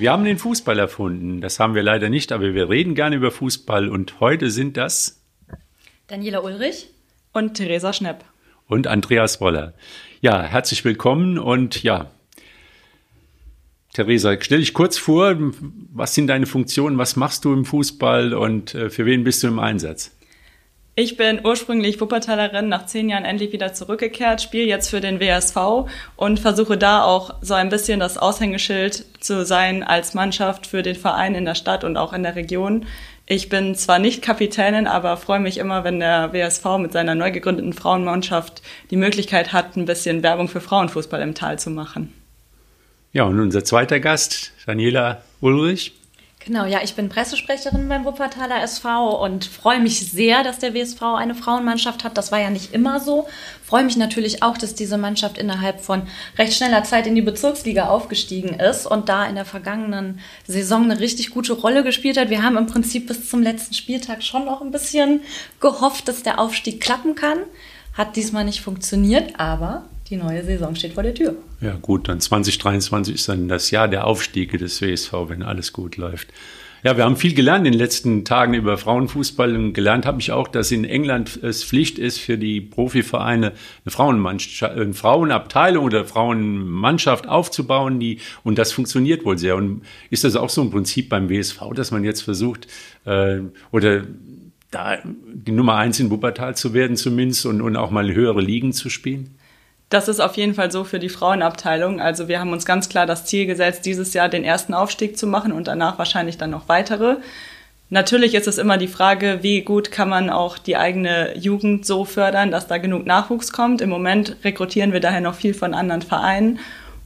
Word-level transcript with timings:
Wir 0.00 0.12
haben 0.12 0.24
den 0.24 0.38
Fußball 0.38 0.78
erfunden. 0.78 1.42
Das 1.42 1.60
haben 1.60 1.74
wir 1.74 1.82
leider 1.82 2.08
nicht, 2.08 2.32
aber 2.32 2.54
wir 2.54 2.70
reden 2.70 2.94
gerne 2.94 3.16
über 3.16 3.30
Fußball. 3.30 3.90
Und 3.90 4.18
heute 4.18 4.50
sind 4.50 4.78
das 4.78 5.20
Daniela 6.06 6.40
Ulrich 6.40 6.88
und 7.34 7.52
Theresa 7.52 7.92
Schnepp 7.92 8.24
und 8.66 8.86
Andreas 8.86 9.42
Woller. 9.42 9.74
Ja, 10.22 10.42
herzlich 10.42 10.86
willkommen 10.86 11.38
und 11.38 11.82
ja, 11.82 12.10
Theresa, 13.92 14.38
stell 14.40 14.60
dich 14.60 14.72
kurz 14.72 14.96
vor, 14.96 15.36
was 15.92 16.14
sind 16.14 16.28
deine 16.28 16.46
Funktionen, 16.46 16.96
was 16.96 17.16
machst 17.16 17.44
du 17.44 17.52
im 17.52 17.66
Fußball 17.66 18.32
und 18.32 18.74
äh, 18.74 18.88
für 18.88 19.04
wen 19.04 19.22
bist 19.22 19.42
du 19.42 19.48
im 19.48 19.58
Einsatz? 19.58 20.16
Ich 21.02 21.16
bin 21.16 21.40
ursprünglich 21.42 21.98
Wuppertalerin, 21.98 22.68
nach 22.68 22.84
zehn 22.84 23.08
Jahren 23.08 23.24
endlich 23.24 23.52
wieder 23.52 23.72
zurückgekehrt, 23.72 24.42
spiele 24.42 24.66
jetzt 24.66 24.90
für 24.90 25.00
den 25.00 25.18
WSV 25.18 25.88
und 26.14 26.38
versuche 26.38 26.76
da 26.76 27.04
auch 27.04 27.36
so 27.40 27.54
ein 27.54 27.70
bisschen 27.70 28.00
das 28.00 28.18
Aushängeschild 28.18 29.06
zu 29.18 29.46
sein 29.46 29.82
als 29.82 30.12
Mannschaft 30.12 30.66
für 30.66 30.82
den 30.82 30.96
Verein 30.96 31.34
in 31.34 31.46
der 31.46 31.54
Stadt 31.54 31.84
und 31.84 31.96
auch 31.96 32.12
in 32.12 32.22
der 32.22 32.36
Region. 32.36 32.84
Ich 33.24 33.48
bin 33.48 33.74
zwar 33.76 33.98
nicht 33.98 34.20
Kapitänin, 34.20 34.86
aber 34.86 35.16
freue 35.16 35.40
mich 35.40 35.56
immer, 35.56 35.84
wenn 35.84 36.00
der 36.00 36.34
WSV 36.34 36.66
mit 36.78 36.92
seiner 36.92 37.14
neu 37.14 37.30
gegründeten 37.30 37.72
Frauenmannschaft 37.72 38.60
die 38.90 38.96
Möglichkeit 38.96 39.54
hat, 39.54 39.78
ein 39.78 39.86
bisschen 39.86 40.22
Werbung 40.22 40.48
für 40.48 40.60
Frauenfußball 40.60 41.22
im 41.22 41.34
Tal 41.34 41.58
zu 41.58 41.70
machen. 41.70 42.12
Ja, 43.14 43.24
und 43.24 43.40
unser 43.40 43.64
zweiter 43.64 44.00
Gast, 44.00 44.52
Daniela 44.66 45.22
Ulrich. 45.40 45.94
Genau, 46.42 46.64
ja, 46.64 46.80
ich 46.82 46.94
bin 46.94 47.10
Pressesprecherin 47.10 47.86
beim 47.90 48.06
Wuppertaler 48.06 48.62
SV 48.62 49.22
und 49.22 49.44
freue 49.44 49.78
mich 49.78 50.10
sehr, 50.10 50.42
dass 50.42 50.58
der 50.58 50.72
WSV 50.72 51.02
eine 51.02 51.34
Frauenmannschaft 51.34 52.02
hat. 52.02 52.16
Das 52.16 52.32
war 52.32 52.40
ja 52.40 52.48
nicht 52.48 52.72
immer 52.72 52.98
so. 52.98 53.28
Freue 53.62 53.84
mich 53.84 53.98
natürlich 53.98 54.42
auch, 54.42 54.56
dass 54.56 54.74
diese 54.74 54.96
Mannschaft 54.96 55.36
innerhalb 55.36 55.82
von 55.82 56.08
recht 56.38 56.54
schneller 56.54 56.82
Zeit 56.82 57.06
in 57.06 57.14
die 57.14 57.20
Bezirksliga 57.20 57.88
aufgestiegen 57.88 58.58
ist 58.58 58.86
und 58.86 59.10
da 59.10 59.26
in 59.26 59.34
der 59.34 59.44
vergangenen 59.44 60.20
Saison 60.46 60.84
eine 60.84 60.98
richtig 60.98 61.28
gute 61.28 61.52
Rolle 61.52 61.84
gespielt 61.84 62.16
hat. 62.16 62.30
Wir 62.30 62.42
haben 62.42 62.56
im 62.56 62.66
Prinzip 62.66 63.06
bis 63.06 63.28
zum 63.28 63.42
letzten 63.42 63.74
Spieltag 63.74 64.22
schon 64.22 64.46
noch 64.46 64.62
ein 64.62 64.70
bisschen 64.70 65.20
gehofft, 65.60 66.08
dass 66.08 66.22
der 66.22 66.38
Aufstieg 66.38 66.80
klappen 66.80 67.16
kann. 67.16 67.40
Hat 67.92 68.16
diesmal 68.16 68.46
nicht 68.46 68.62
funktioniert, 68.62 69.38
aber 69.38 69.84
die 70.10 70.16
neue 70.16 70.44
Saison 70.44 70.74
steht 70.74 70.94
vor 70.94 71.04
der 71.04 71.14
Tür. 71.14 71.36
Ja, 71.60 71.76
gut, 71.80 72.08
dann 72.08 72.20
2023 72.20 73.14
ist 73.14 73.28
dann 73.28 73.48
das 73.48 73.70
Jahr 73.70 73.88
der 73.88 74.06
Aufstiege 74.06 74.58
des 74.58 74.82
WSV, 74.82 75.12
wenn 75.28 75.42
alles 75.42 75.72
gut 75.72 75.96
läuft. 75.96 76.28
Ja, 76.82 76.96
wir 76.96 77.04
haben 77.04 77.16
viel 77.16 77.34
gelernt 77.34 77.66
in 77.66 77.72
den 77.72 77.78
letzten 77.78 78.24
Tagen 78.24 78.54
über 78.54 78.78
Frauenfußball 78.78 79.54
und 79.54 79.74
gelernt 79.74 80.06
habe 80.06 80.18
ich 80.18 80.32
auch, 80.32 80.48
dass 80.48 80.72
in 80.72 80.84
England 80.84 81.38
es 81.42 81.62
Pflicht 81.62 81.98
ist 81.98 82.18
für 82.18 82.38
die 82.38 82.62
Profivereine 82.62 83.48
eine 83.48 83.90
Frauenmannschaft, 83.90 84.74
eine 84.74 84.94
Frauenabteilung 84.94 85.84
oder 85.84 86.06
Frauenmannschaft 86.06 87.28
aufzubauen, 87.28 88.00
die 88.00 88.18
und 88.44 88.56
das 88.56 88.72
funktioniert 88.72 89.26
wohl 89.26 89.36
sehr. 89.36 89.56
Und 89.56 89.82
ist 90.08 90.24
das 90.24 90.36
auch 90.36 90.48
so 90.48 90.62
ein 90.62 90.70
Prinzip 90.70 91.10
beim 91.10 91.28
WSV, 91.28 91.60
dass 91.74 91.90
man 91.90 92.02
jetzt 92.02 92.22
versucht 92.22 92.66
äh, 93.04 93.40
oder 93.72 94.04
da 94.70 94.98
die 95.04 95.52
Nummer 95.52 95.76
eins 95.76 96.00
in 96.00 96.10
Wuppertal 96.10 96.56
zu 96.56 96.72
werden 96.72 96.96
zumindest 96.96 97.44
und, 97.44 97.60
und 97.60 97.76
auch 97.76 97.90
mal 97.90 98.14
höhere 98.14 98.40
Ligen 98.40 98.72
zu 98.72 98.88
spielen? 98.88 99.36
Das 99.90 100.06
ist 100.06 100.20
auf 100.20 100.36
jeden 100.36 100.54
Fall 100.54 100.70
so 100.70 100.84
für 100.84 101.00
die 101.00 101.08
Frauenabteilung. 101.08 102.00
Also 102.00 102.28
wir 102.28 102.38
haben 102.38 102.52
uns 102.52 102.64
ganz 102.64 102.88
klar 102.88 103.06
das 103.06 103.24
Ziel 103.24 103.46
gesetzt, 103.46 103.84
dieses 103.84 104.14
Jahr 104.14 104.28
den 104.28 104.44
ersten 104.44 104.72
Aufstieg 104.72 105.18
zu 105.18 105.26
machen 105.26 105.50
und 105.50 105.66
danach 105.66 105.98
wahrscheinlich 105.98 106.38
dann 106.38 106.50
noch 106.50 106.68
weitere. 106.68 107.16
Natürlich 107.88 108.36
ist 108.36 108.46
es 108.46 108.58
immer 108.58 108.78
die 108.78 108.86
Frage, 108.86 109.40
wie 109.42 109.62
gut 109.62 109.90
kann 109.90 110.08
man 110.08 110.30
auch 110.30 110.58
die 110.58 110.76
eigene 110.76 111.36
Jugend 111.36 111.84
so 111.84 112.04
fördern, 112.04 112.52
dass 112.52 112.68
da 112.68 112.78
genug 112.78 113.04
Nachwuchs 113.04 113.50
kommt. 113.52 113.80
Im 113.80 113.90
Moment 113.90 114.36
rekrutieren 114.44 114.92
wir 114.92 115.00
daher 115.00 115.20
noch 115.20 115.34
viel 115.34 115.54
von 115.54 115.74
anderen 115.74 116.02
Vereinen. 116.02 116.60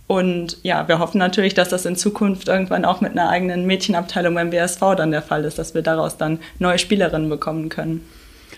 Und 0.06 0.58
ja, 0.62 0.86
wir 0.86 0.98
hoffen 0.98 1.16
natürlich, 1.16 1.54
dass 1.54 1.70
das 1.70 1.86
in 1.86 1.96
Zukunft 1.96 2.48
irgendwann 2.48 2.84
auch 2.84 3.00
mit 3.00 3.12
einer 3.12 3.30
eigenen 3.30 3.64
Mädchenabteilung 3.64 4.34
beim 4.34 4.50
BSV 4.50 4.80
dann 4.94 5.10
der 5.10 5.22
Fall 5.22 5.46
ist, 5.46 5.58
dass 5.58 5.74
wir 5.74 5.80
daraus 5.80 6.18
dann 6.18 6.38
neue 6.58 6.78
Spielerinnen 6.78 7.30
bekommen 7.30 7.70
können. 7.70 8.06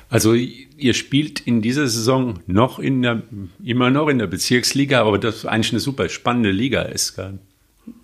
Also 0.08 0.34
ihr 0.34 0.94
spielt 0.94 1.40
in 1.40 1.62
dieser 1.62 1.88
Saison 1.88 2.40
noch 2.46 2.78
in 2.78 3.02
der, 3.02 3.22
immer 3.64 3.90
noch 3.90 4.08
in 4.08 4.18
der 4.18 4.28
Bezirksliga, 4.28 5.00
aber 5.00 5.18
das 5.18 5.44
eigentlich 5.44 5.72
eine 5.72 5.80
super 5.80 6.08
spannende 6.08 6.50
Liga 6.50 6.82
ist. 6.82 7.20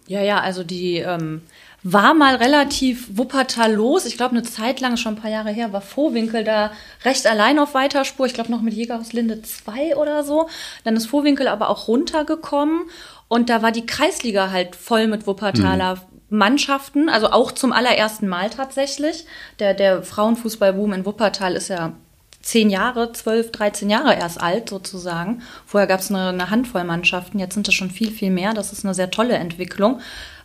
Ja, 0.08 0.20
ja, 0.20 0.40
also 0.40 0.64
die 0.64 0.96
ähm, 0.96 1.42
war 1.84 2.14
mal 2.14 2.36
relativ 2.36 3.06
Wuppertal 3.16 3.72
los. 3.74 4.04
Ich 4.06 4.16
glaube, 4.16 4.32
eine 4.32 4.42
Zeit 4.42 4.80
lang, 4.80 4.96
schon 4.96 5.14
ein 5.14 5.20
paar 5.20 5.30
Jahre 5.30 5.50
her, 5.50 5.72
war 5.72 5.80
Vorwinkel 5.80 6.44
da 6.44 6.72
recht 7.04 7.26
allein 7.26 7.58
auf 7.58 7.74
Weiterspur. 7.74 8.26
Ich 8.26 8.34
glaube, 8.34 8.50
noch 8.50 8.62
mit 8.62 8.74
Jägerhaus 8.74 9.12
Linde 9.12 9.42
2 9.42 9.96
oder 9.96 10.24
so. 10.24 10.48
Dann 10.84 10.96
ist 10.96 11.06
Vorwinkel 11.06 11.48
aber 11.48 11.70
auch 11.70 11.88
runtergekommen. 11.88 12.82
Und 13.28 13.48
da 13.48 13.62
war 13.62 13.72
die 13.72 13.86
Kreisliga 13.86 14.50
halt 14.50 14.76
voll 14.76 15.06
mit 15.06 15.26
Wuppertaler 15.26 15.96
mhm. 15.96 16.11
Mannschaften, 16.32 17.08
also 17.08 17.30
auch 17.30 17.52
zum 17.52 17.72
allerersten 17.72 18.26
Mal 18.26 18.50
tatsächlich. 18.50 19.26
Der, 19.58 19.74
der 19.74 20.02
Frauenfußballboom 20.02 20.94
in 20.94 21.06
Wuppertal 21.06 21.54
ist 21.54 21.68
ja 21.68 21.92
zehn 22.40 22.70
Jahre, 22.70 23.12
zwölf, 23.12 23.52
dreizehn 23.52 23.90
Jahre 23.90 24.14
erst 24.14 24.40
alt 24.40 24.70
sozusagen. 24.70 25.42
Vorher 25.66 25.86
gab 25.86 26.00
es 26.00 26.10
eine, 26.10 26.28
eine, 26.28 26.50
Handvoll 26.50 26.84
Mannschaften, 26.84 27.38
jetzt 27.38 27.54
sind 27.54 27.68
es 27.68 27.74
schon 27.74 27.90
viel, 27.90 28.10
viel 28.10 28.30
mehr. 28.30 28.54
Das 28.54 28.72
ist 28.72 28.84
eine 28.84 28.94
sehr 28.94 29.10
tolle 29.10 29.34
Entwicklung. 29.34 30.00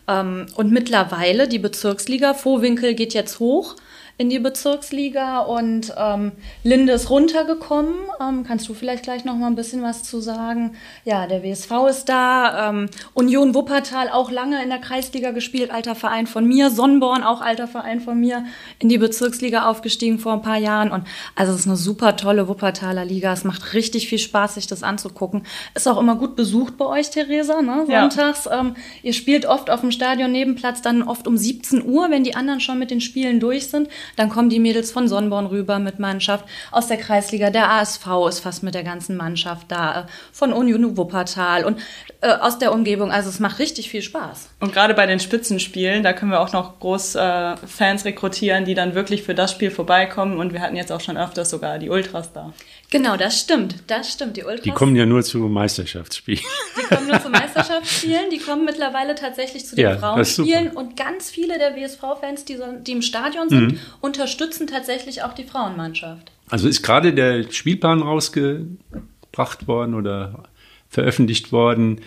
Ähm, 0.06 0.46
und 0.54 0.70
mittlerweile 0.70 1.48
die 1.48 1.58
Bezirksliga, 1.58 2.34
Vohwinkel 2.34 2.94
geht 2.94 3.14
jetzt 3.14 3.40
hoch 3.40 3.74
in 4.18 4.28
die 4.28 4.40
Bezirksliga 4.40 5.38
und 5.38 5.94
ähm, 5.96 6.32
Linde 6.64 6.92
ist 6.92 7.08
runtergekommen. 7.08 7.94
Ähm, 8.20 8.42
kannst 8.42 8.68
du 8.68 8.74
vielleicht 8.74 9.04
gleich 9.04 9.24
noch 9.24 9.36
mal 9.36 9.46
ein 9.46 9.54
bisschen 9.54 9.80
was 9.80 10.02
zu 10.02 10.20
sagen? 10.20 10.74
Ja, 11.04 11.28
der 11.28 11.44
WSV 11.44 11.70
ist 11.88 12.06
da. 12.06 12.68
Ähm, 12.68 12.90
Union 13.14 13.54
Wuppertal 13.54 14.10
auch 14.10 14.32
lange 14.32 14.60
in 14.60 14.70
der 14.70 14.80
Kreisliga 14.80 15.30
gespielt, 15.30 15.70
alter 15.70 15.94
Verein 15.94 16.26
von 16.26 16.44
mir. 16.44 16.70
Sonnborn 16.70 17.22
auch 17.22 17.40
alter 17.40 17.68
Verein 17.68 18.00
von 18.00 18.18
mir, 18.18 18.44
in 18.80 18.88
die 18.88 18.98
Bezirksliga 18.98 19.68
aufgestiegen 19.68 20.18
vor 20.18 20.32
ein 20.32 20.42
paar 20.42 20.58
Jahren. 20.58 20.90
Und 20.90 21.04
also 21.36 21.52
es 21.52 21.60
ist 21.60 21.66
eine 21.68 21.76
super 21.76 22.16
tolle 22.16 22.48
Wuppertaler 22.48 23.04
Liga. 23.04 23.32
Es 23.32 23.44
macht 23.44 23.72
richtig 23.72 24.08
viel 24.08 24.18
Spaß, 24.18 24.56
sich 24.56 24.66
das 24.66 24.82
anzugucken. 24.82 25.44
Ist 25.76 25.86
auch 25.86 25.98
immer 25.98 26.16
gut 26.16 26.34
besucht 26.34 26.76
bei 26.76 26.86
euch, 26.86 27.10
Theresa, 27.10 27.62
ne? 27.62 27.86
sonntags. 27.86 28.46
Ja. 28.46 28.60
Ähm, 28.60 28.74
ihr 29.04 29.12
spielt 29.12 29.46
oft 29.46 29.70
auf 29.70 29.82
dem 29.82 29.92
Stadion 29.92 30.32
Nebenplatz, 30.32 30.82
dann 30.82 31.04
oft 31.04 31.28
um 31.28 31.36
17 31.36 31.88
Uhr, 31.88 32.10
wenn 32.10 32.24
die 32.24 32.34
anderen 32.34 32.58
schon 32.58 32.80
mit 32.80 32.90
den 32.90 33.00
Spielen 33.00 33.38
durch 33.38 33.68
sind. 33.68 33.88
Dann 34.16 34.28
kommen 34.28 34.50
die 34.50 34.58
Mädels 34.58 34.90
von 34.90 35.08
Sonnborn 35.08 35.46
rüber 35.46 35.78
mit 35.78 35.98
Mannschaft. 35.98 36.44
Aus 36.70 36.86
der 36.88 36.96
Kreisliga, 36.96 37.50
der 37.50 37.70
ASV 37.70 38.06
ist 38.28 38.40
fast 38.40 38.62
mit 38.62 38.74
der 38.74 38.84
ganzen 38.84 39.16
Mannschaft 39.16 39.66
da. 39.68 40.02
Äh, 40.02 40.04
von 40.32 40.52
Union 40.52 40.96
Wuppertal 40.96 41.64
und 41.64 41.80
äh, 42.20 42.32
aus 42.32 42.58
der 42.58 42.72
Umgebung. 42.72 43.10
Also 43.10 43.28
es 43.28 43.40
macht 43.40 43.58
richtig 43.58 43.90
viel 43.90 44.02
Spaß. 44.02 44.50
Und 44.60 44.72
gerade 44.72 44.94
bei 44.94 45.06
den 45.06 45.20
Spitzenspielen, 45.20 46.02
da 46.02 46.12
können 46.12 46.30
wir 46.30 46.40
auch 46.40 46.52
noch 46.52 46.78
groß 46.80 47.14
äh, 47.16 47.56
Fans 47.56 48.04
rekrutieren, 48.04 48.64
die 48.64 48.74
dann 48.74 48.94
wirklich 48.94 49.22
für 49.22 49.34
das 49.34 49.52
Spiel 49.52 49.70
vorbeikommen. 49.70 50.38
Und 50.38 50.52
wir 50.52 50.60
hatten 50.60 50.76
jetzt 50.76 50.92
auch 50.92 51.00
schon 51.00 51.16
öfters 51.16 51.50
sogar 51.50 51.78
die 51.78 51.90
Ultras 51.90 52.32
da. 52.32 52.52
Genau, 52.90 53.18
das 53.18 53.38
stimmt. 53.38 53.76
Das 53.86 54.10
stimmt. 54.10 54.36
Die 54.36 54.44
Ultras. 54.44 54.62
Die 54.62 54.70
kommen 54.70 54.96
ja 54.96 55.04
nur 55.04 55.22
zu 55.22 55.38
Meisterschaftsspielen. 55.40 56.42
Die 56.80 56.94
kommen 56.94 57.06
nur 57.06 57.20
zu 57.20 57.28
Meisterschaftsspielen. 57.28 58.30
Die 58.30 58.38
kommen 58.38 58.64
mittlerweile 58.64 59.14
tatsächlich 59.14 59.66
zu 59.66 59.76
den 59.76 59.84
ja, 59.84 59.98
Frauenspielen. 59.98 60.70
Und 60.70 60.96
ganz 60.96 61.30
viele 61.30 61.58
der 61.58 61.76
WSV-Fans, 61.76 62.46
die, 62.46 62.58
die, 62.80 62.92
im 62.92 63.02
Stadion 63.02 63.50
sind, 63.50 63.72
mhm. 63.72 63.78
unterstützen 64.00 64.66
tatsächlich 64.66 65.22
auch 65.22 65.34
die 65.34 65.44
Frauenmannschaft. 65.44 66.32
Also 66.48 66.66
ist 66.66 66.82
gerade 66.82 67.12
der 67.12 67.50
Spielplan 67.50 68.00
rausgebracht 68.00 69.66
worden 69.66 69.94
oder 69.94 70.44
veröffentlicht 70.88 71.52
worden. 71.52 72.00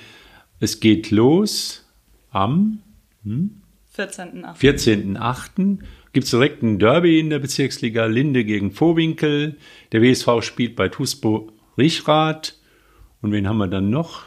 Es 0.60 0.80
geht 0.80 1.12
los 1.12 1.86
am 2.32 2.80
hm? 3.24 3.62
14.8. 3.96 4.58
14.8. 4.58 5.80
Gibt 6.14 6.26
es 6.26 6.32
direkt 6.32 6.62
ein 6.62 6.78
Derby 6.78 7.20
in 7.20 7.30
der 7.30 7.40
Bezirksliga 7.40 8.06
Linde 8.06 8.44
gegen 8.44 8.72
Vohwinkel. 8.72 9.58
Der 9.92 10.02
WSV 10.02 10.42
spielt 10.42 10.76
bei 10.76 10.90
Tuspo 10.90 11.52
Richrath. 11.78 12.58
Und 13.22 13.32
wen 13.32 13.48
haben 13.48 13.58
wir 13.58 13.68
dann 13.68 13.90
noch? 13.90 14.24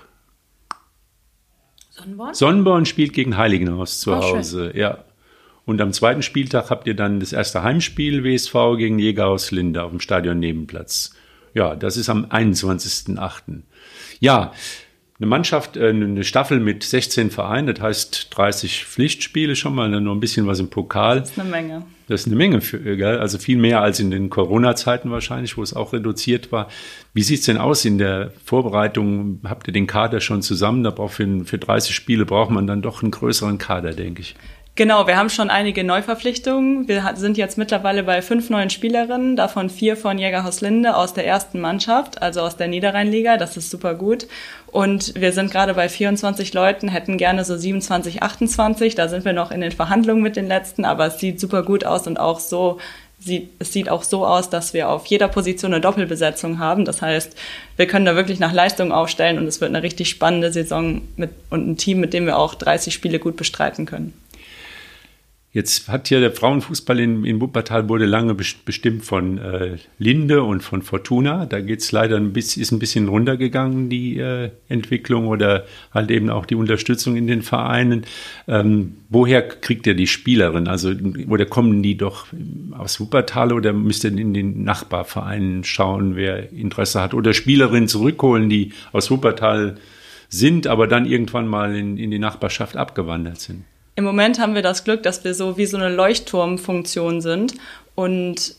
Sonnenborn? 1.91 2.35
Sonnenborn 2.35 2.87
spielt 2.87 3.13
gegen 3.13 3.37
Heiligenhaus 3.37 4.01
zu 4.01 4.13
oh, 4.13 4.17
Hause. 4.17 4.71
Schön. 4.71 4.81
Ja. 4.81 5.05
Und 5.67 5.81
am 5.81 5.93
zweiten 5.93 6.23
Spieltag 6.23 6.71
habt 6.71 6.87
ihr 6.87 6.95
dann 6.95 7.21
das 7.21 7.33
erste 7.33 7.63
Heimspiel 7.63 8.25
WSV 8.25 8.77
gegen 8.77 8.99
Jägerhaus 8.99 9.51
Linde 9.51 9.83
auf 9.83 9.91
dem 9.91 10.01
Stadion 10.01 10.39
Nebenplatz. 10.39 11.15
Ja, 11.55 11.77
das 11.77 11.97
ist 11.97 12.09
am 12.09 12.27
21.8. 12.27 13.63
Ja, 14.21 14.53
eine 15.25 15.31
Mannschaft, 15.31 15.77
äh, 15.77 15.89
eine 15.89 16.23
Staffel 16.23 16.61
mit 16.61 16.83
16 16.83 17.31
Vereinen, 17.31 17.67
das 17.67 17.81
heißt 17.81 18.29
30 18.31 18.85
Pflichtspiele 18.85 19.57
schon 19.57 19.75
mal, 19.75 19.91
dann 19.91 20.05
noch 20.05 20.13
ein 20.13 20.21
bisschen 20.21 20.47
was 20.47 20.61
im 20.61 20.69
Pokal. 20.69 21.21
Das 21.21 21.31
ist 21.31 21.41
eine 21.41 21.49
Menge. 21.49 21.83
Das 22.07 22.21
ist 22.21 22.27
eine 22.27 22.37
Menge, 22.37 22.61
für, 22.61 22.79
gell? 22.79 23.19
also 23.19 23.39
viel 23.39 23.57
mehr 23.57 23.81
als 23.81 23.99
in 23.99 24.11
den 24.11 24.29
Corona-Zeiten 24.29 25.11
wahrscheinlich, 25.11 25.57
wo 25.57 25.63
es 25.63 25.75
auch 25.75 25.95
reduziert 25.95 26.53
war. 26.53 26.69
Wie 27.15 27.23
sieht's 27.23 27.47
denn 27.47 27.57
aus 27.57 27.87
in 27.87 27.97
der 27.97 28.33
Vorbereitung? 28.45 29.41
Habt 29.45 29.67
ihr 29.67 29.73
den 29.73 29.87
Kader 29.87 30.21
schon 30.21 30.43
zusammen? 30.43 30.85
Da 30.85 30.91
braucht 30.91 31.15
für, 31.15 31.45
für 31.47 31.59
30 31.59 31.95
Spiele 31.95 32.27
braucht 32.27 32.51
man 32.51 32.67
dann 32.67 32.83
doch 32.83 33.03
einen 33.03 33.11
größeren 33.11 33.57
Kader, 33.57 33.95
denke 33.95 34.21
ich. 34.21 34.35
Genau, 34.77 35.07
wir 35.07 35.17
haben 35.17 35.31
schon 35.31 35.51
einige 35.51 35.85
Neuverpflichtungen. 35.85 36.89
Wir 36.89 37.15
sind 37.15 37.37
jetzt 37.37 37.57
mittlerweile 37.57 38.03
bei 38.03 38.23
fünf 38.23 38.51
neuen 38.51 38.71
Spielerinnen, 38.71 39.37
davon 39.37 39.71
vier 39.71 39.97
von 39.97 40.19
Jägerhaus 40.19 40.63
Linde 40.63 40.97
aus 40.97 41.15
der 41.15 41.25
ersten 41.25 41.61
Mannschaft, 41.61 42.21
also 42.21 42.41
aus 42.41 42.57
der 42.57 42.67
Niederrheinliga. 42.67 43.37
Das 43.37 43.57
ist 43.57 43.71
super 43.71 43.95
gut. 43.95 44.27
Und 44.67 45.15
wir 45.15 45.31
sind 45.31 45.53
gerade 45.53 45.75
bei 45.75 45.89
24 45.89 46.55
Leuten, 46.55 46.89
hätten 46.89 47.19
gerne 47.19 47.45
so 47.45 47.57
27, 47.57 48.25
28. 48.25 48.97
Da 48.97 49.07
sind 49.07 49.25
wir 49.25 49.33
noch 49.33 49.53
in 49.53 49.61
den 49.61 49.71
Verhandlungen 49.71 50.25
mit 50.25 50.35
den 50.35 50.49
letzten, 50.49 50.85
aber 50.85 51.07
es 51.07 51.21
sieht 51.21 51.39
super 51.39 51.63
gut 51.63 51.85
aus 51.85 52.09
und 52.09 52.19
auch 52.19 52.41
so 52.41 52.81
es 53.59 53.73
sieht 53.73 53.89
auch 53.89 54.03
so 54.03 54.27
aus, 54.27 54.51
dass 54.51 54.75
wir 54.75 54.91
auf 54.91 55.07
jeder 55.07 55.29
Position 55.29 55.73
eine 55.73 55.81
Doppelbesetzung 55.81 56.59
haben. 56.59 56.85
Das 56.85 57.01
heißt, 57.01 57.35
wir 57.77 57.87
können 57.87 58.05
da 58.05 58.17
wirklich 58.17 58.39
nach 58.39 58.53
Leistung 58.53 58.93
aufstellen 58.93 59.39
und 59.39 59.47
es 59.47 59.63
wird 59.63 59.71
eine 59.71 59.83
richtig 59.83 60.11
spannende 60.11 60.53
Saison 60.53 61.01
mit, 61.17 61.31
und 61.49 61.67
ein 61.67 61.77
Team, 61.79 62.01
mit 62.01 62.13
dem 62.13 62.27
wir 62.27 62.37
auch 62.37 62.55
30 62.55 62.93
Spiele 62.93 63.19
gut 63.19 63.37
bestreiten 63.37 63.87
können. 63.87 64.13
Jetzt 65.55 65.89
hat 65.89 66.11
ja 66.11 66.19
der 66.19 66.33
Frauenfußball 66.33 66.99
in, 66.99 67.25
in 67.25 67.41
Wuppertal 67.41 67.89
wurde 67.89 68.07
lange 68.07 68.35
bestimmt 68.35 69.05
von 69.05 69.39
äh, 69.39 69.77
Linde 70.01 70.43
und 70.43 70.65
von 70.65 70.83
Fortuna. 70.83 71.47
Da 71.47 71.61
geht's 71.61 71.93
leider 71.93 72.17
ein 72.17 72.33
bisschen, 72.33 72.61
ist 72.61 72.73
ein 72.73 72.81
bisschen 72.81 73.07
runtergegangen, 73.07 73.89
die 73.89 74.19
äh, 74.19 74.51
Entwicklung 74.69 75.29
oder 75.29 75.65
halt 75.93 76.11
eben 76.11 76.29
auch 76.29 76.45
die 76.45 76.57
Unterstützung 76.57 77.15
in 77.15 77.29
den 77.29 77.43
Vereinen. 77.43 78.05
Ähm, 78.49 78.97
woher 79.11 79.47
kriegt 79.47 79.87
ihr 79.87 79.95
die 79.95 80.09
Spielerin? 80.09 80.67
Also, 80.67 80.93
oder 81.29 81.47
kommen 81.47 81.85
die 81.85 81.97
doch 81.97 82.27
aus 82.77 82.99
Wuppertal 82.99 83.53
oder 83.53 83.73
müsst 83.73 84.03
ihr 84.03 84.11
in 84.11 84.35
den 84.35 84.65
Nachbarvereinen 84.65 85.63
schauen, 85.63 86.17
wer 86.17 86.53
Interesse 86.53 87.01
hat? 87.01 87.15
Oder 87.15 87.33
Spielerinnen 87.33 87.87
zurückholen, 87.87 88.51
die 88.51 88.73
aus 88.91 89.09
Wuppertal 89.09 89.77
sind, 90.29 90.67
aber 90.67 90.89
dann 90.89 91.07
irgendwann 91.07 91.47
mal 91.47 91.77
in, 91.77 91.97
in 91.97 92.11
die 92.11 92.19
Nachbarschaft 92.19 92.77
abgewandert 92.77 93.39
sind? 93.39 93.63
Im 93.97 94.05
Moment 94.05 94.41
haben 94.41 94.55
wir 94.55 94.63
das 94.63 94.85
Glück, 94.85 95.03
dass 95.03 95.25
wir 95.25 95.35
so 95.35 95.57
wie 95.57 95.67
so 95.67 95.77
eine 95.77 95.89
Leuchtturmfunktion 95.89 97.21
sind 97.21 97.55
und 97.95 98.57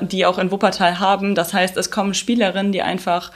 die 0.00 0.26
auch 0.26 0.38
in 0.38 0.50
Wuppertal 0.50 0.98
haben. 0.98 1.34
Das 1.34 1.52
heißt, 1.52 1.76
es 1.76 1.90
kommen 1.90 2.14
Spielerinnen, 2.14 2.72
die 2.72 2.82
einfach 2.82 3.32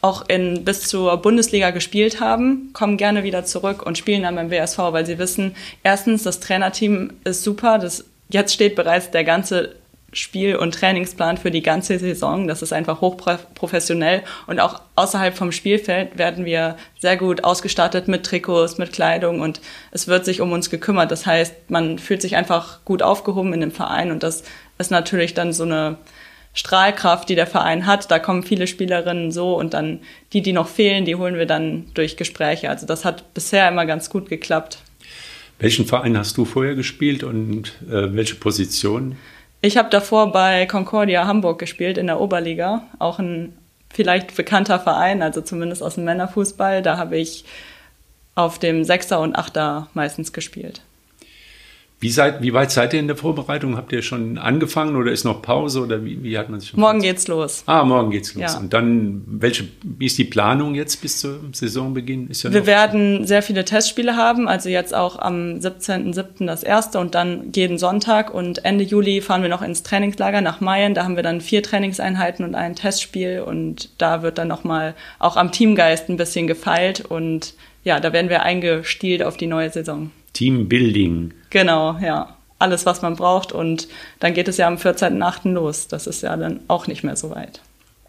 auch 0.00 0.28
in, 0.28 0.64
bis 0.64 0.82
zur 0.82 1.16
Bundesliga 1.16 1.70
gespielt 1.70 2.20
haben, 2.20 2.70
kommen 2.72 2.96
gerne 2.96 3.24
wieder 3.24 3.44
zurück 3.44 3.84
und 3.84 3.98
spielen 3.98 4.22
dann 4.22 4.36
beim 4.36 4.50
WSV, 4.50 4.78
weil 4.78 5.06
sie 5.06 5.18
wissen, 5.18 5.56
erstens, 5.82 6.22
das 6.22 6.40
Trainerteam 6.40 7.14
ist 7.24 7.42
super, 7.42 7.78
das, 7.78 8.04
jetzt 8.28 8.54
steht 8.54 8.76
bereits 8.76 9.10
der 9.10 9.24
ganze 9.24 9.74
Spiel- 10.12 10.56
und 10.56 10.74
Trainingsplan 10.74 11.36
für 11.36 11.50
die 11.50 11.62
ganze 11.62 11.98
Saison. 11.98 12.48
Das 12.48 12.62
ist 12.62 12.72
einfach 12.72 13.02
hochprofessionell. 13.02 14.22
Und 14.46 14.58
auch 14.58 14.80
außerhalb 14.96 15.36
vom 15.36 15.52
Spielfeld 15.52 16.16
werden 16.16 16.46
wir 16.46 16.76
sehr 16.98 17.18
gut 17.18 17.44
ausgestattet 17.44 18.08
mit 18.08 18.24
Trikots, 18.24 18.78
mit 18.78 18.92
Kleidung 18.92 19.40
und 19.40 19.60
es 19.90 20.08
wird 20.08 20.24
sich 20.24 20.40
um 20.40 20.52
uns 20.52 20.70
gekümmert. 20.70 21.10
Das 21.10 21.26
heißt, 21.26 21.70
man 21.70 21.98
fühlt 21.98 22.22
sich 22.22 22.36
einfach 22.36 22.84
gut 22.86 23.02
aufgehoben 23.02 23.52
in 23.52 23.60
dem 23.60 23.70
Verein 23.70 24.10
und 24.10 24.22
das 24.22 24.44
ist 24.78 24.90
natürlich 24.90 25.34
dann 25.34 25.52
so 25.52 25.64
eine 25.64 25.98
Strahlkraft, 26.54 27.28
die 27.28 27.34
der 27.34 27.46
Verein 27.46 27.84
hat. 27.84 28.10
Da 28.10 28.18
kommen 28.18 28.42
viele 28.42 28.66
Spielerinnen 28.66 29.30
so 29.30 29.58
und 29.58 29.74
dann 29.74 30.00
die, 30.32 30.40
die 30.40 30.52
noch 30.52 30.68
fehlen, 30.68 31.04
die 31.04 31.16
holen 31.16 31.36
wir 31.36 31.46
dann 31.46 31.86
durch 31.92 32.16
Gespräche. 32.16 32.70
Also 32.70 32.86
das 32.86 33.04
hat 33.04 33.34
bisher 33.34 33.68
immer 33.68 33.84
ganz 33.84 34.08
gut 34.08 34.30
geklappt. 34.30 34.78
Welchen 35.58 35.86
Verein 35.86 36.16
hast 36.16 36.36
du 36.38 36.44
vorher 36.44 36.74
gespielt 36.76 37.24
und 37.24 37.74
äh, 37.90 38.14
welche 38.14 38.36
Position? 38.36 39.16
Ich 39.60 39.76
habe 39.76 39.90
davor 39.90 40.30
bei 40.30 40.66
Concordia 40.66 41.26
Hamburg 41.26 41.58
gespielt 41.58 41.98
in 41.98 42.06
der 42.06 42.20
Oberliga, 42.20 42.82
auch 42.98 43.18
ein 43.18 43.56
vielleicht 43.90 44.36
bekannter 44.36 44.78
Verein, 44.78 45.22
also 45.22 45.40
zumindest 45.40 45.82
aus 45.82 45.96
dem 45.96 46.04
Männerfußball. 46.04 46.82
Da 46.82 46.96
habe 46.96 47.16
ich 47.16 47.44
auf 48.36 48.60
dem 48.60 48.84
Sechser 48.84 49.20
und 49.20 49.34
Achter 49.34 49.88
meistens 49.94 50.32
gespielt. 50.32 50.82
Wie, 52.00 52.10
seid, 52.10 52.42
wie 52.42 52.52
weit 52.52 52.70
seid 52.70 52.92
ihr 52.94 53.00
in 53.00 53.08
der 53.08 53.16
Vorbereitung? 53.16 53.76
Habt 53.76 53.90
ihr 53.92 54.02
schon 54.02 54.38
angefangen 54.38 54.94
oder 54.94 55.10
ist 55.10 55.24
noch 55.24 55.42
Pause 55.42 55.80
oder 55.80 56.04
wie, 56.04 56.22
wie 56.22 56.38
hat 56.38 56.48
man 56.48 56.60
sich 56.60 56.76
Morgen 56.76 57.00
geht's 57.00 57.26
los. 57.26 57.64
Ah, 57.66 57.82
morgen 57.84 58.12
geht's 58.12 58.34
los. 58.34 58.52
Ja. 58.52 58.58
Und 58.58 58.72
dann, 58.72 59.24
welche, 59.26 59.64
wie 59.82 60.06
ist 60.06 60.16
die 60.16 60.24
Planung 60.24 60.76
jetzt 60.76 61.02
bis 61.02 61.18
zum 61.18 61.52
Saisonbeginn? 61.52 62.28
Ist 62.28 62.44
ja 62.44 62.52
Wir 62.52 62.66
werden 62.66 63.26
sehr 63.26 63.42
viele 63.42 63.64
Testspiele 63.64 64.14
haben, 64.14 64.46
also 64.46 64.68
jetzt 64.68 64.94
auch 64.94 65.18
am 65.18 65.58
17.07. 65.58 66.46
das 66.46 66.62
erste 66.62 67.00
und 67.00 67.16
dann 67.16 67.50
jeden 67.52 67.78
Sonntag 67.78 68.32
und 68.32 68.64
Ende 68.64 68.84
Juli 68.84 69.20
fahren 69.20 69.42
wir 69.42 69.48
noch 69.48 69.62
ins 69.62 69.82
Trainingslager 69.82 70.40
nach 70.40 70.60
Mayen. 70.60 70.94
Da 70.94 71.02
haben 71.02 71.16
wir 71.16 71.24
dann 71.24 71.40
vier 71.40 71.64
Trainingseinheiten 71.64 72.44
und 72.44 72.54
ein 72.54 72.76
Testspiel 72.76 73.40
und 73.40 73.90
da 73.98 74.22
wird 74.22 74.38
dann 74.38 74.46
nochmal 74.46 74.94
auch 75.18 75.36
am 75.36 75.50
Teamgeist 75.50 76.08
ein 76.08 76.16
bisschen 76.16 76.46
gefeilt 76.46 77.00
und 77.00 77.54
ja, 77.82 77.98
da 77.98 78.12
werden 78.12 78.28
wir 78.28 78.42
eingestielt 78.42 79.24
auf 79.24 79.36
die 79.36 79.46
neue 79.48 79.70
Saison. 79.70 80.12
Teambuilding. 80.38 81.34
Genau, 81.50 81.98
ja. 82.00 82.36
Alles, 82.60 82.86
was 82.86 83.02
man 83.02 83.16
braucht. 83.16 83.50
Und 83.50 83.88
dann 84.20 84.34
geht 84.34 84.46
es 84.46 84.56
ja 84.56 84.68
am 84.68 84.76
14.8. 84.76 85.50
los. 85.50 85.88
Das 85.88 86.06
ist 86.06 86.22
ja 86.22 86.36
dann 86.36 86.60
auch 86.68 86.86
nicht 86.86 87.02
mehr 87.02 87.16
so 87.16 87.30
weit. 87.30 87.60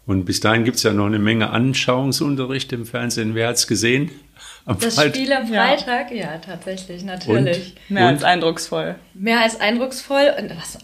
Und 0.06 0.24
bis 0.24 0.38
dahin 0.38 0.64
gibt 0.64 0.76
es 0.76 0.84
ja 0.84 0.92
noch 0.92 1.06
eine 1.06 1.18
Menge 1.18 1.50
Anschauungsunterricht 1.50 2.72
im 2.72 2.86
Fernsehen. 2.86 3.34
Wer 3.34 3.48
hat 3.48 3.56
es 3.56 3.66
gesehen? 3.66 4.10
Am 4.64 4.78
das 4.78 4.94
Freitag? 4.94 5.14
Spiel 5.16 5.32
am 5.32 5.46
Freitag, 5.48 6.10
ja, 6.10 6.16
ja 6.16 6.38
tatsächlich, 6.38 7.04
natürlich. 7.04 7.74
Und? 7.88 7.90
Mehr 7.90 8.06
und? 8.06 8.14
als 8.14 8.24
eindrucksvoll. 8.24 8.94
Mehr 9.14 9.40
als 9.40 9.60
eindrucksvoll. 9.60 10.32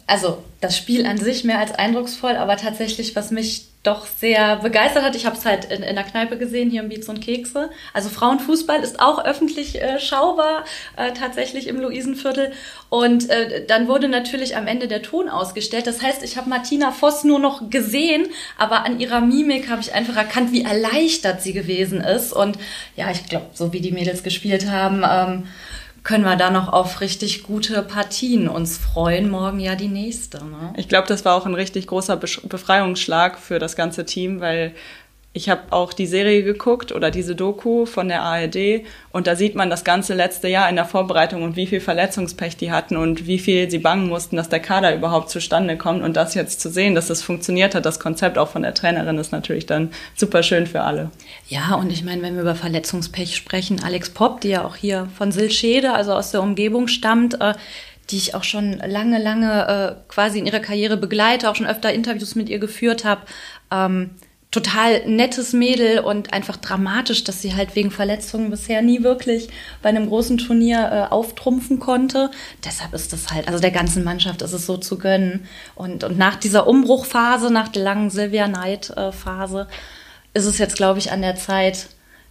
Also 0.06 0.42
das 0.66 0.76
Spiel 0.76 1.06
an 1.06 1.18
sich 1.18 1.44
mehr 1.44 1.58
als 1.58 1.72
eindrucksvoll, 1.72 2.36
aber 2.36 2.56
tatsächlich, 2.56 3.14
was 3.14 3.30
mich 3.30 3.68
doch 3.86 4.06
sehr 4.06 4.56
begeistert 4.56 5.04
hat. 5.04 5.14
Ich 5.14 5.26
habe 5.26 5.36
es 5.36 5.44
halt 5.44 5.66
in, 5.66 5.82
in 5.82 5.94
der 5.94 6.04
Kneipe 6.04 6.36
gesehen, 6.38 6.70
hier 6.70 6.82
im 6.82 6.88
Beats 6.88 7.08
und 7.08 7.20
Kekse. 7.20 7.70
Also 7.92 8.08
Frauenfußball 8.08 8.80
ist 8.80 8.98
auch 8.98 9.24
öffentlich 9.24 9.80
äh, 9.80 10.00
schaubar, 10.00 10.64
äh, 10.96 11.12
tatsächlich 11.12 11.68
im 11.68 11.80
Luisenviertel. 11.80 12.52
Und 12.88 13.30
äh, 13.30 13.64
dann 13.64 13.86
wurde 13.86 14.08
natürlich 14.08 14.56
am 14.56 14.66
Ende 14.66 14.88
der 14.88 15.02
Ton 15.02 15.28
ausgestellt. 15.28 15.86
Das 15.86 16.02
heißt, 16.02 16.24
ich 16.24 16.36
habe 16.36 16.50
Martina 16.50 16.90
Voss 16.90 17.22
nur 17.22 17.38
noch 17.38 17.70
gesehen, 17.70 18.26
aber 18.58 18.84
an 18.84 18.98
ihrer 18.98 19.20
Mimik 19.20 19.70
habe 19.70 19.80
ich 19.80 19.94
einfach 19.94 20.16
erkannt, 20.16 20.52
wie 20.52 20.62
erleichtert 20.62 21.42
sie 21.42 21.52
gewesen 21.52 22.00
ist. 22.00 22.32
Und 22.32 22.58
ja, 22.96 23.10
ich 23.12 23.26
glaube, 23.26 23.46
so 23.54 23.72
wie 23.72 23.80
die 23.80 23.92
Mädels 23.92 24.24
gespielt 24.24 24.68
haben, 24.68 25.04
ähm, 25.08 25.48
können 26.06 26.22
wir 26.22 26.36
da 26.36 26.50
noch 26.52 26.72
auf 26.72 27.00
richtig 27.00 27.42
gute 27.42 27.82
Partien 27.82 28.46
uns 28.46 28.78
freuen. 28.78 29.28
Morgen 29.28 29.58
ja 29.58 29.74
die 29.74 29.88
nächste. 29.88 30.38
Ne? 30.38 30.72
Ich 30.76 30.88
glaube, 30.88 31.08
das 31.08 31.24
war 31.24 31.34
auch 31.34 31.46
ein 31.46 31.54
richtig 31.54 31.88
großer 31.88 32.16
Befreiungsschlag 32.16 33.40
für 33.40 33.58
das 33.58 33.74
ganze 33.74 34.04
Team, 34.04 34.40
weil 34.40 34.72
ich 35.36 35.50
habe 35.50 35.70
auch 35.70 35.92
die 35.92 36.06
Serie 36.06 36.42
geguckt 36.42 36.92
oder 36.92 37.10
diese 37.10 37.36
Doku 37.36 37.84
von 37.84 38.08
der 38.08 38.22
ARD 38.22 38.86
und 39.12 39.26
da 39.26 39.36
sieht 39.36 39.54
man 39.54 39.68
das 39.68 39.84
ganze 39.84 40.14
letzte 40.14 40.48
Jahr 40.48 40.66
in 40.70 40.76
der 40.76 40.86
Vorbereitung 40.86 41.42
und 41.42 41.56
wie 41.56 41.66
viel 41.66 41.80
Verletzungspech 41.80 42.56
die 42.56 42.72
hatten 42.72 42.96
und 42.96 43.26
wie 43.26 43.38
viel 43.38 43.70
sie 43.70 43.78
bangen 43.78 44.08
mussten, 44.08 44.36
dass 44.36 44.48
der 44.48 44.60
Kader 44.60 44.94
überhaupt 44.94 45.28
zustande 45.28 45.76
kommt 45.76 46.02
und 46.02 46.16
das 46.16 46.32
jetzt 46.32 46.62
zu 46.62 46.70
sehen, 46.70 46.94
dass 46.94 47.08
das 47.08 47.20
funktioniert 47.20 47.74
hat, 47.74 47.84
das 47.84 48.00
Konzept 48.00 48.38
auch 48.38 48.48
von 48.48 48.62
der 48.62 48.72
Trainerin 48.72 49.18
ist 49.18 49.30
natürlich 49.30 49.66
dann 49.66 49.90
super 50.14 50.42
schön 50.42 50.66
für 50.66 50.80
alle. 50.80 51.10
Ja, 51.48 51.74
und 51.74 51.92
ich 51.92 52.02
meine, 52.02 52.22
wenn 52.22 52.36
wir 52.36 52.40
über 52.40 52.54
Verletzungspech 52.54 53.36
sprechen, 53.36 53.82
Alex 53.84 54.08
Popp, 54.08 54.40
die 54.40 54.48
ja 54.48 54.64
auch 54.64 54.76
hier 54.76 55.06
von 55.18 55.32
Silschede, 55.32 55.92
also 55.92 56.14
aus 56.14 56.30
der 56.30 56.40
Umgebung 56.40 56.88
stammt, 56.88 57.42
äh, 57.42 57.52
die 58.08 58.16
ich 58.16 58.34
auch 58.34 58.44
schon 58.44 58.78
lange, 58.78 59.22
lange 59.22 59.98
äh, 59.98 60.10
quasi 60.10 60.38
in 60.38 60.46
ihrer 60.46 60.60
Karriere 60.60 60.96
begleite, 60.96 61.50
auch 61.50 61.56
schon 61.56 61.66
öfter 61.66 61.92
Interviews 61.92 62.36
mit 62.36 62.48
ihr 62.48 62.58
geführt 62.58 63.04
habe. 63.04 63.22
Ähm, 63.70 64.12
total 64.56 65.06
nettes 65.06 65.52
Mädel 65.52 66.00
und 66.00 66.32
einfach 66.32 66.56
dramatisch, 66.56 67.24
dass 67.24 67.42
sie 67.42 67.54
halt 67.54 67.76
wegen 67.76 67.90
Verletzungen 67.90 68.50
bisher 68.50 68.80
nie 68.80 69.02
wirklich 69.02 69.48
bei 69.82 69.90
einem 69.90 70.08
großen 70.08 70.38
Turnier 70.38 70.90
äh, 70.90 71.12
auftrumpfen 71.12 71.78
konnte. 71.78 72.30
Deshalb 72.64 72.94
ist 72.94 73.12
das 73.12 73.30
halt, 73.30 73.48
also 73.48 73.60
der 73.60 73.70
ganzen 73.70 74.02
Mannschaft 74.02 74.40
ist 74.40 74.54
es 74.54 74.64
so 74.64 74.78
zu 74.78 74.96
gönnen. 74.96 75.46
Und, 75.74 76.04
und 76.04 76.16
nach 76.16 76.36
dieser 76.36 76.66
Umbruchphase, 76.66 77.52
nach 77.52 77.68
der 77.68 77.82
langen 77.82 78.08
Sylvia 78.08 78.48
Knight-Phase, 78.48 79.68
äh, 79.70 80.38
ist 80.38 80.46
es 80.46 80.56
jetzt, 80.56 80.76
glaube 80.76 80.98
ich, 80.98 81.12
an 81.12 81.20
der 81.20 81.36
Zeit, 81.36 81.88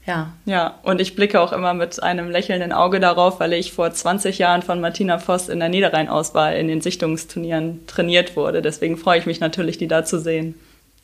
ja. 0.07 0.33
Ja, 0.45 0.79
und 0.83 1.01
ich 1.01 1.15
blicke 1.15 1.39
auch 1.41 1.51
immer 1.51 1.73
mit 1.73 2.01
einem 2.01 2.29
lächelnden 2.29 2.71
Auge 2.71 2.99
darauf, 2.99 3.39
weil 3.39 3.53
ich 3.53 3.71
vor 3.71 3.91
20 3.91 4.37
Jahren 4.39 4.61
von 4.63 4.81
Martina 4.81 5.19
Voss 5.19 5.49
in 5.49 5.59
der 5.59 5.69
Niederrhein-Auswahl 5.69 6.57
in 6.57 6.67
den 6.67 6.81
Sichtungsturnieren 6.81 7.85
trainiert 7.87 8.35
wurde. 8.35 8.61
Deswegen 8.61 8.97
freue 8.97 9.19
ich 9.19 9.25
mich 9.25 9.39
natürlich, 9.39 9.77
die 9.77 9.87
da 9.87 10.05
zu 10.05 10.19
sehen. 10.19 10.55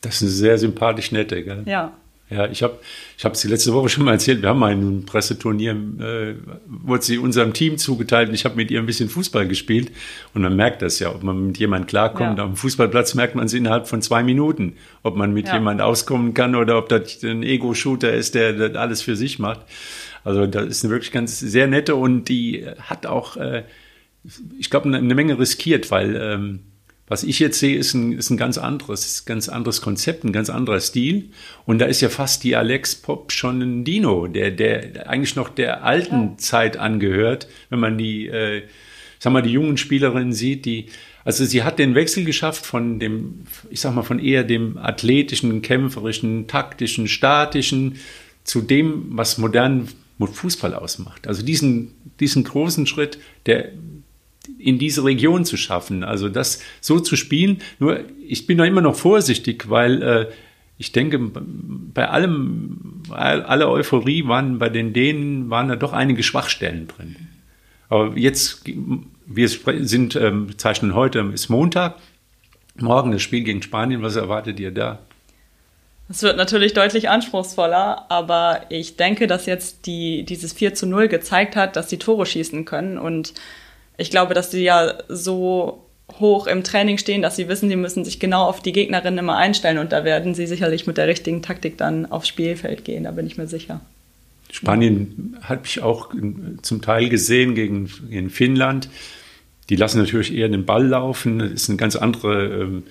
Das 0.02 0.16
ist 0.16 0.22
eine 0.22 0.30
sehr 0.30 0.58
sympathisch 0.58 1.12
nette, 1.12 1.42
gell? 1.42 1.62
Ja. 1.64 1.92
Ja, 2.32 2.46
ich 2.46 2.62
habe 2.62 2.78
ich 3.18 3.24
es 3.24 3.40
die 3.42 3.48
letzte 3.48 3.74
Woche 3.74 3.90
schon 3.90 4.04
mal 4.04 4.12
erzählt. 4.12 4.40
Wir 4.40 4.48
haben 4.48 4.62
ein 4.62 5.04
Presseturnier, 5.04 5.72
äh, 5.72 6.34
wurde 6.66 7.02
sie 7.02 7.18
unserem 7.18 7.52
Team 7.52 7.76
zugeteilt 7.76 8.30
und 8.30 8.34
ich 8.34 8.46
habe 8.46 8.56
mit 8.56 8.70
ihr 8.70 8.78
ein 8.78 8.86
bisschen 8.86 9.10
Fußball 9.10 9.46
gespielt. 9.46 9.92
Und 10.32 10.40
man 10.40 10.56
merkt 10.56 10.80
das 10.80 10.98
ja, 10.98 11.14
ob 11.14 11.22
man 11.22 11.48
mit 11.48 11.58
jemand 11.58 11.88
klarkommt. 11.88 12.38
Ja. 12.38 12.44
Am 12.44 12.56
Fußballplatz 12.56 13.14
merkt 13.14 13.34
man 13.34 13.46
es 13.46 13.52
innerhalb 13.52 13.86
von 13.86 14.00
zwei 14.00 14.22
Minuten, 14.22 14.76
ob 15.02 15.14
man 15.16 15.34
mit 15.34 15.48
ja. 15.48 15.54
jemand 15.54 15.82
auskommen 15.82 16.32
kann 16.32 16.54
oder 16.54 16.78
ob 16.78 16.88
das 16.88 17.22
ein 17.22 17.42
Ego-Shooter 17.42 18.12
ist, 18.14 18.34
der 18.34 18.54
das 18.54 18.76
alles 18.76 19.02
für 19.02 19.14
sich 19.14 19.38
macht. 19.38 19.60
Also 20.24 20.46
das 20.46 20.66
ist 20.66 20.84
eine 20.84 20.92
wirklich 20.92 21.12
ganz 21.12 21.38
sehr 21.38 21.66
nette 21.66 21.96
und 21.96 22.30
die 22.30 22.66
hat 22.80 23.04
auch, 23.04 23.36
äh, 23.36 23.64
ich 24.58 24.70
glaube, 24.70 24.86
eine, 24.86 24.98
eine 24.98 25.14
Menge 25.14 25.38
riskiert, 25.38 25.90
weil 25.90 26.16
ähm, 26.16 26.60
Was 27.12 27.24
ich 27.24 27.40
jetzt 27.40 27.58
sehe, 27.58 27.76
ist 27.76 27.92
ein, 27.92 28.12
ist 28.14 28.30
ein 28.30 28.38
ganz 28.38 28.56
anderes, 28.56 29.26
ganz 29.26 29.50
anderes 29.50 29.82
Konzept, 29.82 30.24
ein 30.24 30.32
ganz 30.32 30.48
anderer 30.48 30.80
Stil. 30.80 31.28
Und 31.66 31.78
da 31.78 31.84
ist 31.84 32.00
ja 32.00 32.08
fast 32.08 32.42
die 32.42 32.56
Alex 32.56 32.94
Pop 32.94 33.32
schon 33.32 33.60
ein 33.60 33.84
Dino, 33.84 34.28
der, 34.28 34.50
der 34.50 35.10
eigentlich 35.10 35.36
noch 35.36 35.50
der 35.50 35.84
alten 35.84 36.22
ja. 36.22 36.34
Zeit 36.38 36.78
angehört, 36.78 37.48
wenn 37.68 37.80
man 37.80 37.98
die, 37.98 38.28
äh, 38.28 38.62
sag 39.18 39.34
mal, 39.34 39.42
die 39.42 39.50
jungen 39.50 39.76
Spielerinnen 39.76 40.32
sieht, 40.32 40.64
die, 40.64 40.86
also 41.22 41.44
sie 41.44 41.62
hat 41.62 41.78
den 41.78 41.94
Wechsel 41.94 42.24
geschafft 42.24 42.64
von 42.64 42.98
dem, 42.98 43.44
ich 43.68 43.80
sag 43.82 43.94
mal, 43.94 44.04
von 44.04 44.18
eher 44.18 44.42
dem 44.42 44.78
athletischen, 44.78 45.60
kämpferischen, 45.60 46.46
taktischen, 46.46 47.08
statischen 47.08 47.96
zu 48.42 48.62
dem, 48.62 49.08
was 49.10 49.36
modernen 49.36 49.86
Fußball 50.18 50.74
ausmacht. 50.74 51.28
Also 51.28 51.44
diesen, 51.44 51.92
diesen 52.20 52.44
großen 52.44 52.86
Schritt, 52.86 53.18
der 53.44 53.68
in 54.58 54.78
diese 54.78 55.04
Region 55.04 55.44
zu 55.44 55.56
schaffen. 55.56 56.04
Also 56.04 56.28
das 56.28 56.60
so 56.80 57.00
zu 57.00 57.16
spielen. 57.16 57.58
Nur 57.78 58.00
ich 58.26 58.46
bin 58.46 58.58
da 58.58 58.64
immer 58.64 58.80
noch 58.80 58.96
vorsichtig, 58.96 59.70
weil 59.70 60.02
äh, 60.02 60.26
ich 60.78 60.90
denke, 60.90 61.18
bei 61.18 62.08
allem, 62.08 63.02
alle 63.10 63.68
Euphorie 63.68 64.26
waren 64.26 64.58
bei 64.58 64.68
den 64.68 64.92
Dänen 64.92 65.48
waren 65.48 65.68
da 65.68 65.76
doch 65.76 65.92
einige 65.92 66.22
Schwachstellen 66.22 66.88
drin. 66.88 67.16
Aber 67.88 68.16
jetzt, 68.18 68.64
wir 69.26 69.48
sind, 69.48 70.16
ähm, 70.16 70.58
zeichnen 70.58 70.94
heute, 70.94 71.20
ist 71.32 71.50
Montag, 71.50 71.98
morgen 72.74 73.12
das 73.12 73.22
Spiel 73.22 73.44
gegen 73.44 73.62
Spanien. 73.62 74.02
Was 74.02 74.16
erwartet 74.16 74.58
ihr 74.58 74.72
da? 74.72 74.98
Es 76.08 76.22
wird 76.22 76.36
natürlich 76.36 76.74
deutlich 76.74 77.08
anspruchsvoller, 77.08 78.06
aber 78.10 78.66
ich 78.70 78.96
denke, 78.96 79.26
dass 79.26 79.46
jetzt 79.46 79.86
die, 79.86 80.24
dieses 80.24 80.52
4 80.52 80.74
zu 80.74 80.86
0 80.86 81.08
gezeigt 81.08 81.54
hat, 81.54 81.76
dass 81.76 81.90
sie 81.90 81.98
Tore 81.98 82.26
schießen 82.26 82.64
können 82.64 82.98
und 82.98 83.34
ich 84.02 84.10
glaube, 84.10 84.34
dass 84.34 84.50
die 84.50 84.62
ja 84.62 84.94
so 85.08 85.86
hoch 86.18 86.46
im 86.46 86.62
Training 86.62 86.98
stehen, 86.98 87.22
dass 87.22 87.36
sie 87.36 87.48
wissen, 87.48 87.70
die 87.70 87.76
müssen 87.76 88.04
sich 88.04 88.20
genau 88.20 88.44
auf 88.44 88.60
die 88.60 88.72
Gegnerin 88.72 89.16
immer 89.16 89.36
einstellen 89.36 89.78
und 89.78 89.92
da 89.92 90.04
werden 90.04 90.34
sie 90.34 90.46
sicherlich 90.46 90.86
mit 90.86 90.98
der 90.98 91.06
richtigen 91.06 91.40
Taktik 91.40 91.78
dann 91.78 92.10
aufs 92.10 92.28
Spielfeld 92.28 92.84
gehen, 92.84 93.04
da 93.04 93.12
bin 93.12 93.26
ich 93.26 93.38
mir 93.38 93.46
sicher. 93.46 93.80
Spanien 94.50 95.38
habe 95.42 95.62
ich 95.64 95.80
auch 95.80 96.10
zum 96.60 96.82
Teil 96.82 97.08
gesehen 97.08 97.54
gegen, 97.54 97.88
gegen 98.10 98.28
Finnland. 98.28 98.90
Die 99.70 99.76
lassen 99.76 99.98
natürlich 99.98 100.34
eher 100.34 100.48
den 100.50 100.66
Ball 100.66 100.86
laufen. 100.86 101.38
Das 101.38 101.52
ist 101.52 101.68
ein 101.68 101.78
ganz, 101.78 101.96
andere, 101.96 102.62
ähm, 102.62 102.82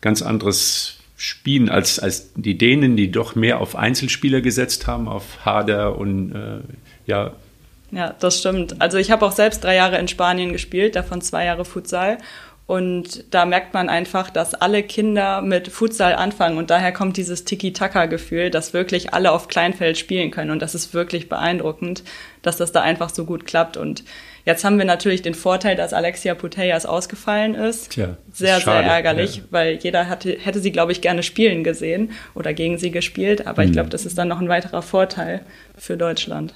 ganz 0.00 0.22
anderes 0.22 0.98
Spielen 1.16 1.68
als, 1.68 1.98
als 1.98 2.32
die 2.34 2.56
Dänen, 2.56 2.96
die 2.96 3.10
doch 3.10 3.34
mehr 3.34 3.60
auf 3.60 3.74
Einzelspieler 3.74 4.42
gesetzt 4.42 4.86
haben, 4.86 5.08
auf 5.08 5.44
Hader 5.44 5.98
und 5.98 6.32
äh, 6.36 6.60
ja, 7.06 7.32
ja, 7.92 8.14
das 8.18 8.38
stimmt. 8.38 8.80
Also 8.80 8.96
ich 8.96 9.10
habe 9.10 9.24
auch 9.24 9.32
selbst 9.32 9.62
drei 9.62 9.76
Jahre 9.76 9.98
in 9.98 10.08
Spanien 10.08 10.52
gespielt, 10.52 10.96
davon 10.96 11.20
zwei 11.20 11.44
Jahre 11.44 11.64
Futsal. 11.64 12.18
Und 12.66 13.34
da 13.34 13.44
merkt 13.44 13.74
man 13.74 13.90
einfach, 13.90 14.30
dass 14.30 14.54
alle 14.54 14.82
Kinder 14.82 15.42
mit 15.42 15.68
Futsal 15.68 16.14
anfangen 16.14 16.56
und 16.56 16.70
daher 16.70 16.92
kommt 16.92 17.18
dieses 17.18 17.44
Tiki-Taka-Gefühl, 17.44 18.50
dass 18.50 18.72
wirklich 18.72 19.12
alle 19.12 19.32
auf 19.32 19.48
Kleinfeld 19.48 19.98
spielen 19.98 20.30
können 20.30 20.52
und 20.52 20.62
das 20.62 20.74
ist 20.74 20.94
wirklich 20.94 21.28
beeindruckend, 21.28 22.02
dass 22.40 22.56
das 22.56 22.72
da 22.72 22.80
einfach 22.80 23.10
so 23.10 23.24
gut 23.24 23.46
klappt 23.46 23.76
und 23.76 24.04
jetzt 24.46 24.64
haben 24.64 24.78
wir 24.78 24.84
natürlich 24.84 25.22
den 25.22 25.34
Vorteil, 25.34 25.74
dass 25.74 25.92
Alexia 25.92 26.34
Putellas 26.34 26.86
ausgefallen 26.86 27.56
ist. 27.56 27.90
Tja, 27.90 28.16
sehr, 28.32 28.58
ist 28.58 28.64
sehr 28.64 28.74
ärgerlich, 28.74 29.38
ja. 29.38 29.42
weil 29.50 29.74
jeder 29.74 30.08
hatte, 30.08 30.38
hätte 30.40 30.60
sie, 30.60 30.72
glaube 30.72 30.92
ich, 30.92 31.00
gerne 31.00 31.24
spielen 31.24 31.64
gesehen 31.64 32.12
oder 32.32 32.54
gegen 32.54 32.78
sie 32.78 32.92
gespielt, 32.92 33.46
aber 33.46 33.62
mhm. 33.62 33.68
ich 33.68 33.72
glaube, 33.74 33.90
das 33.90 34.06
ist 34.06 34.16
dann 34.16 34.28
noch 34.28 34.40
ein 34.40 34.48
weiterer 34.48 34.82
Vorteil 34.82 35.40
für 35.76 35.96
Deutschland. 35.96 36.54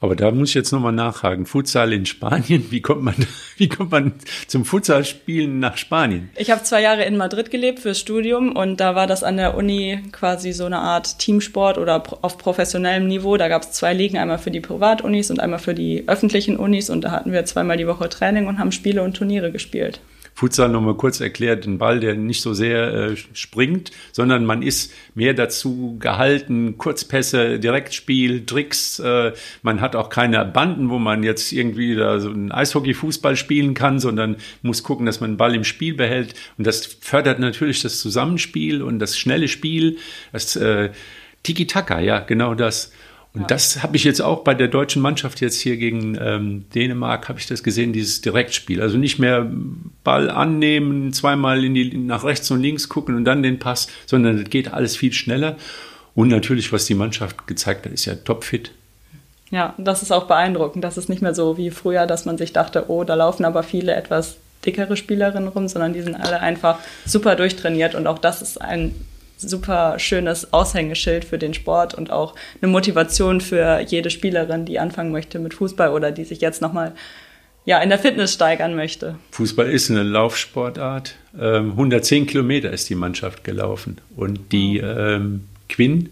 Aber 0.00 0.16
da 0.16 0.30
muss 0.30 0.48
ich 0.48 0.54
jetzt 0.54 0.72
nochmal 0.72 0.92
nachhaken. 0.92 1.46
Futsal 1.46 1.92
in 1.92 2.06
Spanien, 2.06 2.66
wie 2.70 2.82
kommt 2.82 3.02
man, 3.02 3.14
wie 3.56 3.68
kommt 3.68 3.92
man 3.92 4.14
zum 4.46 4.64
Futsalspielen 4.64 5.60
nach 5.60 5.76
Spanien? 5.76 6.30
Ich 6.36 6.50
habe 6.50 6.62
zwei 6.62 6.82
Jahre 6.82 7.04
in 7.04 7.16
Madrid 7.16 7.50
gelebt 7.50 7.78
fürs 7.78 8.00
Studium 8.00 8.56
und 8.56 8.80
da 8.80 8.94
war 8.94 9.06
das 9.06 9.22
an 9.22 9.36
der 9.36 9.56
Uni 9.56 10.02
quasi 10.12 10.52
so 10.52 10.64
eine 10.64 10.78
Art 10.78 11.18
Teamsport 11.18 11.78
oder 11.78 12.02
auf 12.22 12.38
professionellem 12.38 13.06
Niveau. 13.06 13.36
Da 13.36 13.48
gab 13.48 13.62
es 13.62 13.72
zwei 13.72 13.94
Ligen, 13.94 14.18
einmal 14.18 14.38
für 14.38 14.50
die 14.50 14.60
Privatunis 14.60 15.30
und 15.30 15.40
einmal 15.40 15.60
für 15.60 15.74
die 15.74 16.04
öffentlichen 16.08 16.56
Unis 16.56 16.90
und 16.90 17.02
da 17.02 17.10
hatten 17.12 17.32
wir 17.32 17.44
zweimal 17.44 17.76
die 17.76 17.86
Woche 17.86 18.08
Training 18.08 18.46
und 18.46 18.58
haben 18.58 18.72
Spiele 18.72 19.02
und 19.02 19.16
Turniere 19.16 19.52
gespielt. 19.52 20.00
Futsal 20.42 20.70
nochmal 20.70 20.94
kurz 20.94 21.20
erklärt, 21.20 21.66
ein 21.66 21.78
Ball, 21.78 22.00
der 22.00 22.16
nicht 22.16 22.42
so 22.42 22.52
sehr 22.52 22.92
äh, 22.92 23.16
springt, 23.32 23.92
sondern 24.10 24.44
man 24.44 24.62
ist 24.62 24.92
mehr 25.14 25.34
dazu 25.34 25.98
gehalten, 26.00 26.78
Kurzpässe, 26.78 27.60
Direktspiel, 27.60 28.44
Tricks. 28.44 28.98
Äh, 28.98 29.34
man 29.62 29.80
hat 29.80 29.94
auch 29.94 30.08
keine 30.08 30.44
Banden, 30.44 30.90
wo 30.90 30.98
man 30.98 31.22
jetzt 31.22 31.52
irgendwie 31.52 31.94
da 31.94 32.18
so 32.18 32.28
ein 32.30 32.50
Eishockey-Fußball 32.50 33.36
spielen 33.36 33.74
kann, 33.74 34.00
sondern 34.00 34.34
muss 34.62 34.82
gucken, 34.82 35.06
dass 35.06 35.20
man 35.20 35.34
den 35.34 35.36
Ball 35.36 35.54
im 35.54 35.62
Spiel 35.62 35.94
behält. 35.94 36.34
Und 36.58 36.66
das 36.66 36.86
fördert 36.86 37.38
natürlich 37.38 37.80
das 37.82 38.00
Zusammenspiel 38.00 38.82
und 38.82 38.98
das 38.98 39.16
schnelle 39.16 39.46
Spiel, 39.46 39.98
das 40.32 40.56
äh, 40.56 40.90
Tiki-Taka, 41.44 42.00
ja, 42.00 42.18
genau 42.18 42.56
das. 42.56 42.90
Und 43.34 43.42
ja. 43.42 43.46
das 43.46 43.82
habe 43.82 43.96
ich 43.96 44.04
jetzt 44.04 44.20
auch 44.20 44.44
bei 44.44 44.52
der 44.52 44.68
deutschen 44.68 45.00
Mannschaft 45.00 45.40
jetzt 45.40 45.58
hier 45.58 45.78
gegen 45.78 46.18
ähm, 46.20 46.66
Dänemark, 46.74 47.30
habe 47.30 47.38
ich 47.38 47.46
das 47.46 47.62
gesehen, 47.62 47.94
dieses 47.94 48.20
Direktspiel. 48.20 48.82
Also 48.82 48.98
nicht 48.98 49.18
mehr 49.18 49.50
Ball 50.04 50.28
annehmen, 50.28 51.14
zweimal 51.14 51.64
in 51.64 51.74
die, 51.74 51.96
nach 51.96 52.24
rechts 52.24 52.50
und 52.50 52.60
links 52.60 52.90
gucken 52.90 53.14
und 53.14 53.24
dann 53.24 53.42
den 53.42 53.58
Pass, 53.58 53.88
sondern 54.04 54.38
es 54.38 54.50
geht 54.50 54.74
alles 54.74 54.96
viel 54.96 55.14
schneller. 55.14 55.56
Und 56.14 56.28
natürlich, 56.28 56.72
was 56.74 56.84
die 56.84 56.94
Mannschaft 56.94 57.46
gezeigt 57.46 57.86
hat, 57.86 57.92
ist 57.92 58.04
ja 58.04 58.16
topfit. 58.16 58.72
Ja, 59.50 59.74
das 59.78 60.02
ist 60.02 60.12
auch 60.12 60.26
beeindruckend. 60.26 60.84
Das 60.84 60.98
ist 60.98 61.08
nicht 61.08 61.22
mehr 61.22 61.34
so 61.34 61.56
wie 61.56 61.70
früher, 61.70 62.06
dass 62.06 62.26
man 62.26 62.36
sich 62.36 62.52
dachte, 62.52 62.86
oh, 62.88 63.04
da 63.04 63.14
laufen 63.14 63.46
aber 63.46 63.62
viele 63.62 63.94
etwas 63.94 64.36
dickere 64.64 64.96
Spielerinnen 64.96 65.48
rum, 65.48 65.68
sondern 65.68 65.94
die 65.94 66.02
sind 66.02 66.16
alle 66.16 66.40
einfach 66.40 66.78
super 67.06 67.34
durchtrainiert. 67.34 67.94
Und 67.94 68.06
auch 68.06 68.18
das 68.18 68.42
ist 68.42 68.60
ein 68.60 68.94
super 69.42 69.98
schönes 69.98 70.52
Aushängeschild 70.52 71.24
für 71.24 71.38
den 71.38 71.54
Sport 71.54 71.94
und 71.94 72.10
auch 72.10 72.34
eine 72.60 72.70
Motivation 72.70 73.40
für 73.40 73.80
jede 73.80 74.10
Spielerin, 74.10 74.64
die 74.64 74.78
anfangen 74.78 75.12
möchte 75.12 75.38
mit 75.38 75.54
Fußball 75.54 75.90
oder 75.90 76.12
die 76.12 76.24
sich 76.24 76.40
jetzt 76.40 76.62
nochmal 76.62 76.92
ja, 77.64 77.80
in 77.80 77.90
der 77.90 77.98
Fitness 77.98 78.34
steigern 78.34 78.74
möchte. 78.74 79.16
Fußball 79.30 79.70
ist 79.70 79.90
eine 79.90 80.02
Laufsportart. 80.02 81.14
110 81.34 82.22
ähm, 82.22 82.26
Kilometer 82.26 82.70
ist 82.70 82.90
die 82.90 82.94
Mannschaft 82.94 83.44
gelaufen. 83.44 83.98
Und 84.16 84.52
die 84.52 84.78
ähm, 84.78 85.44
Quinn, 85.68 86.10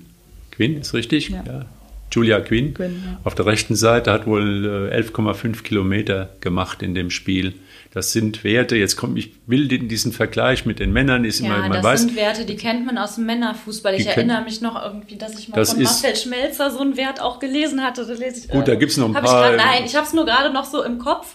Quinn 0.53 0.77
ist 0.81 0.95
richtig? 0.95 1.31
Ja. 1.31 1.43
ja. 1.47 1.65
Julia 2.13 2.41
Quinn, 2.41 2.75
Quinn 2.75 3.03
ja. 3.05 3.21
auf 3.25 3.35
der 3.35 3.47
rechten 3.47 3.77
Seite 3.77 4.13
hat 4.13 4.27
wohl 4.27 4.91
11,5 4.93 5.47
äh, 5.47 5.53
Kilometer 5.63 6.31
gemacht 6.41 6.83
in 6.83 6.95
dem 6.95 7.11
Spiel. 7.11 7.55
Das 7.93 8.13
sind 8.13 8.45
Werte, 8.45 8.77
jetzt 8.77 8.95
kommt, 8.95 9.19
ich 9.19 9.33
will 9.47 9.67
diesen 9.67 10.13
Vergleich 10.13 10.65
mit 10.65 10.79
den 10.79 10.93
Männern, 10.93 11.25
ist 11.25 11.41
ja, 11.41 11.47
immer, 11.47 11.59
man 11.59 11.73
das 11.73 11.83
weiß. 11.83 12.01
sind 12.03 12.15
Werte, 12.15 12.45
die 12.45 12.55
kennt 12.55 12.87
man 12.87 12.97
aus 12.99 13.17
dem 13.17 13.27
Männerfußball. 13.27 13.95
Ich 13.95 14.07
erinnere 14.07 14.43
mich 14.43 14.61
noch 14.61 14.81
irgendwie, 14.81 15.17
dass 15.17 15.37
ich 15.37 15.49
mal 15.49 15.57
das 15.57 15.73
von 15.73 15.83
Marcel 15.83 16.15
Schmelzer 16.15 16.71
so 16.71 16.79
einen 16.79 16.97
Wert 16.97 17.21
auch 17.21 17.41
gelesen 17.41 17.83
hatte. 17.83 18.03
Ich, 18.03 18.49
gut, 18.49 18.69
da 18.69 18.77
gibt 18.77 18.93
es 18.93 18.97
noch 18.97 19.09
ein 19.09 19.15
paar. 19.15 19.25
Ich 19.25 19.31
grad, 19.31 19.57
nein, 19.57 19.83
ich 19.85 19.97
habe 19.97 20.07
es 20.07 20.13
nur 20.13 20.25
gerade 20.25 20.53
noch 20.53 20.67
so 20.67 20.85
im 20.85 20.99
Kopf. 20.99 21.35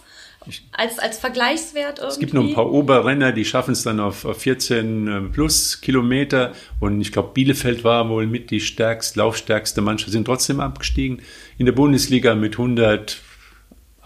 Als, 0.70 1.00
als 1.00 1.18
Vergleichswert 1.18 1.98
irgendwie. 1.98 2.12
Es 2.12 2.18
gibt 2.20 2.32
noch 2.32 2.44
ein 2.44 2.54
paar 2.54 2.70
Oberrenner, 2.70 3.32
die 3.32 3.44
schaffen 3.44 3.72
es 3.72 3.82
dann 3.82 3.98
auf, 3.98 4.24
auf 4.24 4.38
14 4.42 5.08
äh, 5.08 5.20
plus 5.32 5.80
Kilometer. 5.80 6.52
Und 6.78 7.00
ich 7.00 7.10
glaube, 7.10 7.30
Bielefeld 7.34 7.82
war 7.82 8.08
wohl 8.08 8.28
mit 8.28 8.52
die 8.52 8.60
stärkste, 8.60 9.18
laufstärkste 9.18 9.80
Mannschaft, 9.80 10.12
sind 10.12 10.24
trotzdem 10.24 10.60
abgestiegen. 10.60 11.20
In 11.58 11.66
der 11.66 11.72
Bundesliga 11.72 12.36
mit 12.36 12.52
100, 12.52 13.20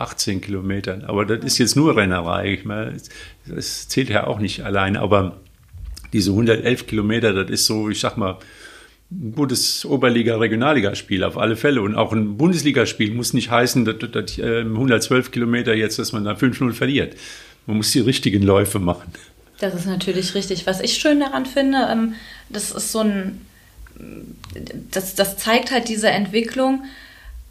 18 0.01 0.41
Kilometern. 0.41 1.05
Aber 1.05 1.25
das 1.25 1.45
ist 1.45 1.59
jetzt 1.59 1.77
nur 1.77 1.97
Rennerei. 1.97 2.55
Ich 2.55 2.65
meine, 2.65 2.97
das 3.47 3.89
zählt 3.89 4.09
ja 4.09 4.27
auch 4.27 4.39
nicht 4.39 4.65
allein. 4.65 4.97
Aber 4.97 5.41
diese 6.13 6.31
111 6.31 6.87
Kilometer, 6.87 7.33
das 7.33 7.51
ist 7.51 7.67
so, 7.67 7.89
ich 7.91 8.01
sag 8.01 8.17
mal, 8.17 8.39
ein 9.11 9.33
gutes 9.33 9.85
Oberliga-Regionalligaspiel 9.85 11.25
auf 11.25 11.37
alle 11.37 11.57
Fälle. 11.57 11.83
Und 11.83 11.97
auch 11.97 12.13
ein 12.13 12.37
Bundesligaspiel 12.37 13.13
muss 13.13 13.33
nicht 13.35 13.51
heißen, 13.51 13.85
dass, 13.85 13.99
dass 13.99 14.39
112 14.39 15.27
ähm, 15.27 15.33
Kilometer 15.33 15.75
jetzt, 15.75 15.99
dass 15.99 16.13
man 16.13 16.25
da 16.25 16.33
5-0 16.33 16.73
verliert. 16.73 17.17
Man 17.67 17.77
muss 17.77 17.91
die 17.93 18.01
richtigen 18.01 18.43
Läufe 18.43 18.79
machen. 18.79 19.13
Das 19.59 19.75
ist 19.75 19.87
natürlich 19.87 20.35
richtig. 20.35 20.67
Was 20.67 20.81
ich 20.81 20.95
schön 20.95 21.21
daran 21.21 21.45
finde, 21.45 21.89
ähm, 21.91 22.15
das 22.49 22.71
ist 22.71 22.93
so 22.93 23.01
ein, 23.01 23.41
das, 24.91 25.15
das 25.15 25.37
zeigt 25.37 25.71
halt 25.71 25.89
diese 25.89 26.09
Entwicklung, 26.09 26.85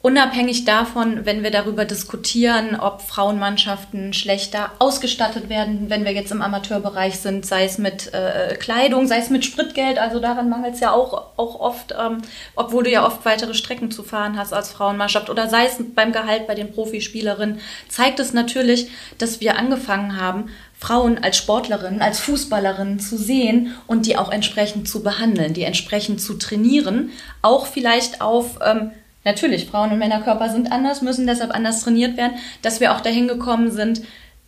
Unabhängig 0.01 0.63
davon, 0.63 1.25
wenn 1.25 1.44
wir 1.44 1.51
darüber 1.51 1.84
diskutieren, 1.84 2.79
ob 2.79 3.01
Frauenmannschaften 3.01 4.13
schlechter 4.13 4.72
ausgestattet 4.79 5.50
werden, 5.50 5.89
wenn 5.89 6.06
wir 6.06 6.13
jetzt 6.13 6.32
im 6.32 6.41
Amateurbereich 6.41 7.20
sind, 7.20 7.46
sei 7.46 7.65
es 7.65 7.77
mit 7.77 8.13
äh, 8.13 8.56
Kleidung, 8.56 9.08
sei 9.08 9.18
es 9.18 9.29
mit 9.29 9.44
Spritgeld, 9.44 10.00
also 10.00 10.22
daran 10.22 10.48
mangelt 10.48 10.75
es 10.75 10.79
ja 10.79 10.94
auch, 10.94 11.32
auch 11.36 11.60
oft, 11.60 11.94
ähm, 12.00 12.22
obwohl 12.56 12.86
du 12.86 12.91
ja 12.91 13.06
oft 13.06 13.25
weitere 13.25 13.53
Strecken 13.53 13.91
zu 13.91 14.03
fahren 14.03 14.38
hast 14.38 14.53
als 14.53 14.72
Frauenmannschaft, 14.72 15.29
oder 15.29 15.50
sei 15.50 15.65
es 15.65 15.75
beim 15.94 16.13
Gehalt 16.13 16.48
bei 16.48 16.56
den 16.56 16.72
Profispielerinnen, 16.72 17.60
zeigt 17.89 18.22
es 18.22 18.32
natürlich, 18.32 18.88
dass 19.18 19.41
wir 19.41 19.58
angefangen 19.58 20.15
haben, 20.15 20.50
Frauen 20.77 21.22
als 21.22 21.36
Sportlerinnen, 21.36 22.01
als 22.01 22.20
Fußballerinnen 22.22 23.01
zu 23.01 23.18
sehen 23.18 23.75
und 23.86 24.06
die 24.06 24.15
auch 24.15 24.32
entsprechend 24.32 24.88
zu 24.88 25.03
behandeln, 25.03 25.53
die 25.53 25.63
entsprechend 25.63 26.22
zu 26.22 26.36
trainieren, 26.36 27.12
auch 27.41 27.65
vielleicht 27.65 28.22
auf 28.22 28.60
ähm, 28.65 28.91
Natürlich, 29.24 29.66
Frauen- 29.66 29.92
und 29.92 30.00
Männerkörper 30.00 30.50
sind 30.50 30.72
anders, 30.72 31.02
müssen 31.02 31.28
deshalb 31.28 31.54
anders 31.54 31.82
trainiert 31.82 32.18
werden, 32.18 32.38
dass 32.62 32.80
wir 32.80 32.96
auch 32.96 33.02
dahin 33.02 33.28
gekommen 33.28 33.72
sind, 33.72 34.02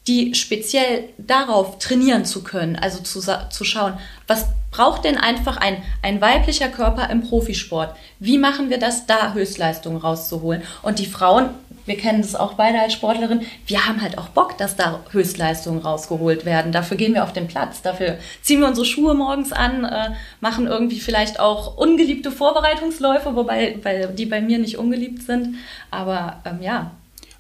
die 0.08 0.34
speziell 0.34 1.10
darauf 1.18 1.78
trainieren 1.78 2.26
zu 2.26 2.44
können, 2.44 2.76
also 2.76 3.00
zu, 3.04 3.22
zu 3.22 3.64
schauen, 3.64 3.94
was 4.28 4.48
braucht 4.72 5.04
denn 5.06 5.18
einfach 5.18 5.58
ein, 5.58 5.84
ein 6.02 6.22
weiblicher 6.22 6.70
Körper 6.70 7.10
im 7.10 7.22
Profisport? 7.22 7.96
Wie 8.20 8.38
machen 8.38 8.70
wir 8.70 8.80
das, 8.80 9.06
da 9.06 9.34
Höchstleistungen 9.34 10.00
rauszuholen? 10.00 10.64
Und 10.82 10.98
die 10.98 11.06
Frauen, 11.06 11.50
wir 11.86 11.98
kennen 11.98 12.22
das 12.22 12.36
auch 12.36 12.54
beide 12.54 12.80
als 12.80 12.94
Sportlerin, 12.94 13.42
wir 13.68 13.88
haben 13.88 14.02
halt 14.02 14.18
auch 14.18 14.30
Bock, 14.30 14.58
dass 14.58 14.76
da 14.76 15.04
Höchstleistungen 15.12 15.82
rausgeholt 15.82 16.46
werden. 16.46 16.72
Dafür 16.72 16.98
gehen 16.98 17.14
wir 17.14 17.24
auf 17.24 17.34
den 17.34 17.48
Platz, 17.48 17.82
dafür 17.82 18.18
ziehen 18.42 18.60
wir 18.60 18.68
unsere 18.68 18.86
Schuhe 18.86 19.14
morgens 19.14 19.52
an, 19.52 19.84
äh, 19.84 20.12
machen 20.40 20.68
irgendwie 20.68 21.00
vielleicht 21.00 21.40
auch 21.40 21.78
ungeliebte 21.78 22.32
Vorbereitungsläufe, 22.32 23.36
wobei 23.36 23.78
weil 23.84 24.08
die 24.10 24.26
bei 24.26 24.42
mir 24.42 24.60
nicht 24.60 24.78
ungeliebt 24.78 25.24
sind. 25.24 25.56
Aber 25.90 26.42
ähm, 26.46 26.62
ja, 26.62 26.92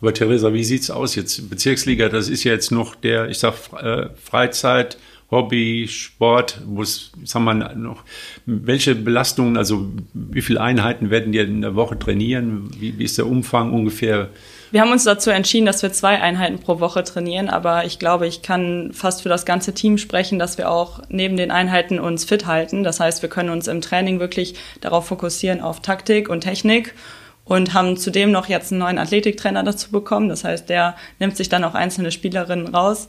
aber 0.01 0.15
Theresa, 0.15 0.51
wie 0.51 0.63
sieht's 0.63 0.89
aus 0.89 1.15
jetzt? 1.15 1.50
Bezirksliga, 1.50 2.10
das 2.10 2.27
ist 2.27 2.43
ja 2.43 2.53
jetzt 2.53 2.71
noch 2.71 2.95
der, 2.95 3.29
ich 3.29 3.38
sag, 3.38 3.53
äh, 3.81 4.10
Freizeit, 4.21 4.98
Hobby, 5.32 5.88
Sport, 5.88 6.62
wo 6.66 6.82
es, 6.82 7.12
sagen 7.24 7.46
wir 7.46 7.54
noch, 7.54 8.04
welche 8.46 8.96
Belastungen, 8.96 9.56
also 9.56 9.88
wie 10.14 10.42
viele 10.42 10.60
Einheiten 10.60 11.10
werden 11.10 11.32
die 11.32 11.40
in 11.40 11.62
der 11.62 11.76
Woche 11.76 11.98
trainieren? 11.98 12.70
Wie, 12.78 13.00
wie 13.00 13.06
ist 13.06 13.18
der 13.18 13.28
Umfang 13.28 13.72
ungefähr? 13.74 14.30
Wir 14.72 14.82
haben 14.82 14.92
uns 14.92 15.06
dazu 15.06 15.30
entschieden, 15.30 15.66
dass 15.66 15.84
wir 15.84 15.94
zwei 15.94 16.20
Einheiten 16.22 16.60
pro 16.60 16.80
Woche 16.82 17.04
trainieren, 17.04 17.50
aber 17.50 17.86
ich 17.86 17.98
glaube, 17.98 18.28
ich 18.28 18.42
kann 18.42 18.92
fast 18.94 19.22
für 19.22 19.30
das 19.30 19.46
ganze 19.46 19.74
Team 19.74 19.98
sprechen, 19.98 20.38
dass 20.38 20.58
wir 20.58 20.70
auch 20.70 21.02
neben 21.10 21.38
den 21.38 21.52
Einheiten 21.52 22.00
uns 22.00 22.26
fit 22.26 22.46
halten. 22.46 22.84
Das 22.84 23.00
heißt, 23.00 23.22
wir 23.22 23.30
können 23.30 23.50
uns 23.50 23.68
im 23.68 23.82
Training 23.82 24.20
wirklich 24.20 24.56
darauf 24.82 25.08
fokussieren 25.08 25.62
auf 25.62 25.82
Taktik 25.82 26.30
und 26.30 26.42
Technik 26.42 26.94
und 27.46 27.74
haben 27.74 27.98
zudem 27.98 28.32
noch 28.32 28.48
jetzt 28.48 28.72
einen 28.72 28.80
neuen 28.80 28.98
Athletiktrainer 28.98 29.64
dazu 29.64 29.92
bekommen. 29.92 30.30
Das 30.30 30.44
heißt, 30.44 30.70
der 30.70 30.96
nimmt 31.20 31.36
sich 31.36 31.50
dann 31.50 31.64
auch 31.64 31.74
einzelne 31.74 32.12
Spielerinnen 32.12 32.74
raus. 32.74 33.08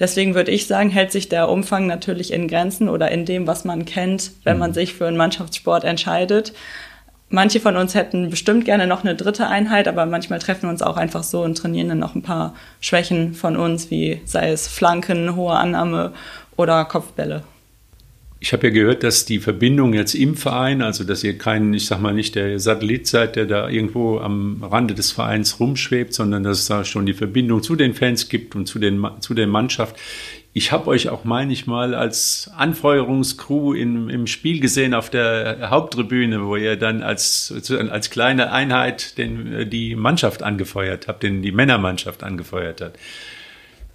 Deswegen 0.00 0.34
würde 0.34 0.50
ich 0.50 0.66
sagen, 0.66 0.88
hält 0.88 1.12
sich 1.12 1.28
der 1.28 1.50
Umfang 1.50 1.86
natürlich 1.86 2.32
in 2.32 2.48
Grenzen 2.48 2.88
oder 2.88 3.10
in 3.10 3.26
dem, 3.26 3.46
was 3.46 3.64
man 3.64 3.84
kennt, 3.84 4.32
wenn 4.44 4.58
man 4.58 4.70
mhm. 4.70 4.74
sich 4.74 4.94
für 4.94 5.06
einen 5.06 5.18
Mannschaftssport 5.18 5.84
entscheidet. 5.84 6.54
Manche 7.28 7.60
von 7.60 7.76
uns 7.76 7.94
hätten 7.94 8.28
bestimmt 8.30 8.64
gerne 8.64 8.88
noch 8.88 9.04
eine 9.04 9.14
dritte 9.14 9.46
Einheit, 9.46 9.86
aber 9.86 10.06
manchmal 10.06 10.40
treffen 10.40 10.62
wir 10.62 10.70
uns 10.70 10.82
auch 10.82 10.96
einfach 10.96 11.22
so 11.22 11.42
und 11.42 11.56
trainieren 11.56 11.90
dann 11.90 12.00
noch 12.00 12.16
ein 12.16 12.22
paar 12.22 12.54
Schwächen 12.80 13.34
von 13.34 13.56
uns, 13.56 13.90
wie 13.90 14.20
sei 14.24 14.50
es 14.50 14.66
Flanken, 14.66 15.36
hohe 15.36 15.52
Annahme 15.52 16.12
oder 16.56 16.84
Kopfbälle. 16.86 17.44
Ich 18.42 18.54
habe 18.54 18.68
ja 18.68 18.72
gehört, 18.72 19.02
dass 19.02 19.26
die 19.26 19.38
Verbindung 19.38 19.92
jetzt 19.92 20.14
im 20.14 20.34
Verein, 20.34 20.80
also 20.80 21.04
dass 21.04 21.22
ihr 21.22 21.36
kein, 21.36 21.74
ich 21.74 21.84
sag 21.84 22.00
mal 22.00 22.14
nicht 22.14 22.34
der 22.34 22.58
Satellit 22.58 23.06
seid, 23.06 23.36
der 23.36 23.44
da 23.44 23.68
irgendwo 23.68 24.18
am 24.18 24.64
Rande 24.64 24.94
des 24.94 25.12
Vereins 25.12 25.60
rumschwebt, 25.60 26.14
sondern 26.14 26.42
dass 26.42 26.60
es 26.60 26.66
da 26.66 26.82
schon 26.86 27.04
die 27.04 27.12
Verbindung 27.12 27.62
zu 27.62 27.76
den 27.76 27.92
Fans 27.92 28.30
gibt 28.30 28.56
und 28.56 28.64
zu, 28.64 28.78
den, 28.78 29.06
zu 29.20 29.34
der 29.34 29.46
Mannschaft. 29.46 29.96
Ich 30.54 30.72
habe 30.72 30.86
euch 30.86 31.10
auch, 31.10 31.24
meine 31.24 31.52
ich 31.52 31.66
mal, 31.66 31.94
als 31.94 32.50
Anfeuerungscrew 32.56 33.74
in, 33.74 34.08
im 34.08 34.26
Spiel 34.26 34.60
gesehen 34.60 34.94
auf 34.94 35.10
der 35.10 35.68
Haupttribüne, 35.68 36.42
wo 36.46 36.56
ihr 36.56 36.76
dann 36.76 37.02
als, 37.02 37.52
als 37.90 38.08
kleine 38.08 38.52
Einheit 38.52 39.18
den, 39.18 39.68
die 39.68 39.94
Mannschaft 39.96 40.42
angefeuert 40.42 41.08
habt, 41.08 41.22
den, 41.24 41.42
die 41.42 41.52
Männermannschaft 41.52 42.22
angefeuert 42.22 42.80
habt. 42.80 42.98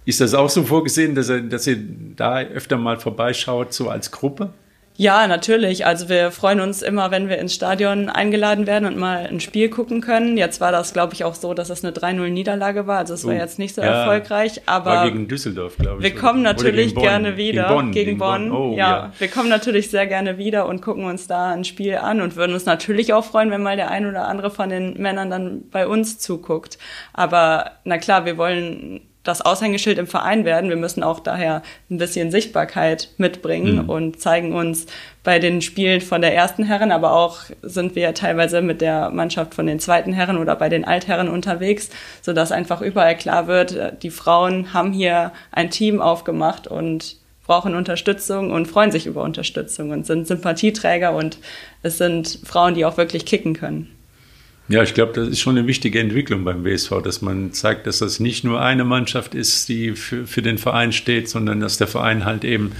Ist 0.06 0.20
das 0.20 0.34
auch 0.34 0.48
so 0.48 0.62
vorgesehen, 0.62 1.16
dass, 1.16 1.28
er, 1.28 1.40
dass 1.40 1.66
ihr 1.66 1.78
da 2.16 2.38
öfter 2.40 2.78
mal 2.78 2.98
vorbeischaut, 2.98 3.74
so 3.74 3.90
als 3.90 4.12
Gruppe? 4.12 4.50
Ja, 4.98 5.26
natürlich. 5.26 5.84
Also 5.84 6.08
wir 6.08 6.30
freuen 6.30 6.60
uns 6.60 6.80
immer, 6.80 7.10
wenn 7.10 7.28
wir 7.28 7.38
ins 7.38 7.52
Stadion 7.52 8.08
eingeladen 8.08 8.66
werden 8.66 8.86
und 8.86 8.96
mal 8.96 9.26
ein 9.26 9.40
Spiel 9.40 9.68
gucken 9.68 10.00
können. 10.00 10.38
Jetzt 10.38 10.60
war 10.60 10.72
das, 10.72 10.92
glaube 10.92 11.12
ich, 11.12 11.24
auch 11.24 11.34
so, 11.34 11.52
dass 11.52 11.70
es 11.70 11.84
eine 11.84 11.92
3-0-Niederlage 11.92 12.86
war. 12.86 12.98
Also 12.98 13.14
es 13.14 13.26
war 13.26 13.34
oh, 13.34 13.36
jetzt 13.36 13.58
nicht 13.58 13.74
so 13.74 13.82
ja, 13.82 13.88
erfolgreich. 13.88 14.62
Aber 14.64 14.92
war 14.92 15.10
gegen 15.10 15.28
Düsseldorf, 15.28 15.76
glaube 15.76 15.98
ich. 15.98 16.04
Wir 16.04 16.18
kommen 16.18 16.42
natürlich 16.42 16.94
gerne 16.94 17.36
wieder. 17.36 17.64
Gegen 17.64 17.74
Bonn. 17.74 17.92
Gegen 17.92 18.18
Bonn. 18.18 18.52
Oh, 18.52 18.74
ja. 18.74 18.90
ja. 18.90 19.12
Wir 19.18 19.28
kommen 19.28 19.50
natürlich 19.50 19.90
sehr 19.90 20.06
gerne 20.06 20.38
wieder 20.38 20.66
und 20.66 20.80
gucken 20.80 21.04
uns 21.04 21.26
da 21.26 21.50
ein 21.50 21.64
Spiel 21.64 21.96
an 21.96 22.22
und 22.22 22.36
würden 22.36 22.54
uns 22.54 22.64
natürlich 22.64 23.12
auch 23.12 23.24
freuen, 23.24 23.50
wenn 23.50 23.62
mal 23.62 23.76
der 23.76 23.90
ein 23.90 24.06
oder 24.06 24.28
andere 24.28 24.50
von 24.50 24.70
den 24.70 24.94
Männern 24.94 25.30
dann 25.30 25.68
bei 25.68 25.86
uns 25.86 26.18
zuguckt. 26.18 26.78
Aber 27.12 27.72
na 27.84 27.98
klar, 27.98 28.24
wir 28.24 28.38
wollen 28.38 29.02
das 29.26 29.40
Aushängeschild 29.40 29.98
im 29.98 30.06
Verein 30.06 30.44
werden. 30.44 30.70
Wir 30.70 30.76
müssen 30.76 31.02
auch 31.02 31.20
daher 31.20 31.62
ein 31.90 31.98
bisschen 31.98 32.30
Sichtbarkeit 32.30 33.10
mitbringen 33.18 33.84
mhm. 33.84 33.90
und 33.90 34.20
zeigen 34.20 34.52
uns 34.52 34.86
bei 35.24 35.38
den 35.38 35.60
Spielen 35.60 36.00
von 36.00 36.20
der 36.20 36.34
ersten 36.34 36.64
Herren, 36.64 36.92
aber 36.92 37.12
auch 37.12 37.40
sind 37.62 37.96
wir 37.96 38.14
teilweise 38.14 38.62
mit 38.62 38.80
der 38.80 39.10
Mannschaft 39.10 39.54
von 39.54 39.66
den 39.66 39.80
zweiten 39.80 40.12
Herren 40.12 40.38
oder 40.38 40.54
bei 40.54 40.68
den 40.68 40.84
Altherren 40.84 41.28
unterwegs, 41.28 41.90
so 42.22 42.32
dass 42.32 42.52
einfach 42.52 42.80
überall 42.80 43.16
klar 43.16 43.48
wird, 43.48 44.02
die 44.02 44.10
Frauen 44.10 44.72
haben 44.72 44.92
hier 44.92 45.32
ein 45.50 45.70
Team 45.70 46.00
aufgemacht 46.00 46.68
und 46.68 47.16
brauchen 47.46 47.74
Unterstützung 47.74 48.52
und 48.52 48.66
freuen 48.66 48.90
sich 48.90 49.06
über 49.06 49.22
Unterstützung 49.22 49.90
und 49.90 50.06
sind 50.06 50.26
Sympathieträger 50.26 51.14
und 51.14 51.38
es 51.82 51.98
sind 51.98 52.40
Frauen, 52.44 52.74
die 52.74 52.84
auch 52.84 52.96
wirklich 52.96 53.24
kicken 53.24 53.54
können. 53.54 53.95
Ja, 54.68 54.82
ich 54.82 54.94
glaube, 54.94 55.12
das 55.12 55.28
ist 55.28 55.40
schon 55.40 55.56
eine 55.56 55.68
wichtige 55.68 56.00
Entwicklung 56.00 56.44
beim 56.44 56.64
WSV, 56.64 57.00
dass 57.02 57.22
man 57.22 57.52
zeigt, 57.52 57.86
dass 57.86 58.00
das 58.00 58.18
nicht 58.18 58.42
nur 58.42 58.60
eine 58.60 58.84
Mannschaft 58.84 59.36
ist, 59.36 59.68
die 59.68 59.92
für, 59.92 60.26
für 60.26 60.42
den 60.42 60.58
Verein 60.58 60.90
steht, 60.90 61.28
sondern 61.28 61.60
dass 61.60 61.78
der 61.78 61.86
Verein 61.86 62.24
halt 62.24 62.44
eben 62.44 62.72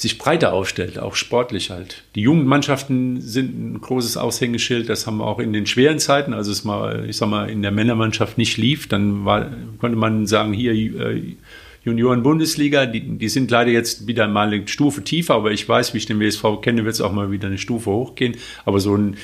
sich 0.00 0.16
breiter 0.16 0.52
aufstellt, 0.52 0.98
auch 0.98 1.16
sportlich 1.16 1.70
halt. 1.70 2.04
Die 2.14 2.22
jungen 2.22 2.46
Mannschaften 2.46 3.20
sind 3.20 3.74
ein 3.74 3.80
großes 3.80 4.16
Aushängeschild, 4.16 4.88
das 4.88 5.06
haben 5.06 5.18
wir 5.18 5.26
auch 5.26 5.40
in 5.40 5.52
den 5.52 5.66
schweren 5.66 5.98
Zeiten, 5.98 6.32
als 6.32 6.46
es 6.46 6.64
mal, 6.64 7.04
ich 7.06 7.16
sag 7.16 7.28
mal, 7.28 7.50
in 7.50 7.62
der 7.62 7.72
Männermannschaft 7.72 8.38
nicht 8.38 8.56
lief, 8.56 8.88
dann 8.88 9.24
war, 9.24 9.50
konnte 9.78 9.98
man 9.98 10.26
sagen, 10.26 10.52
hier 10.52 10.72
äh, 10.72 11.36
Junioren-Bundesliga, 11.84 12.86
die, 12.86 13.18
die 13.18 13.28
sind 13.28 13.50
leider 13.50 13.72
jetzt 13.72 14.06
wieder 14.06 14.28
mal 14.28 14.46
eine 14.46 14.68
Stufe 14.68 15.02
tiefer, 15.02 15.34
aber 15.34 15.50
ich 15.50 15.68
weiß, 15.68 15.92
wie 15.92 15.98
ich 15.98 16.06
den 16.06 16.20
WSV 16.20 16.44
kenne, 16.62 16.84
wird 16.84 16.94
es 16.94 17.00
auch 17.00 17.12
mal 17.12 17.30
wieder 17.30 17.48
eine 17.48 17.58
Stufe 17.58 17.90
hochgehen, 17.90 18.36
aber 18.64 18.80
so 18.80 18.96
ein 18.96 19.16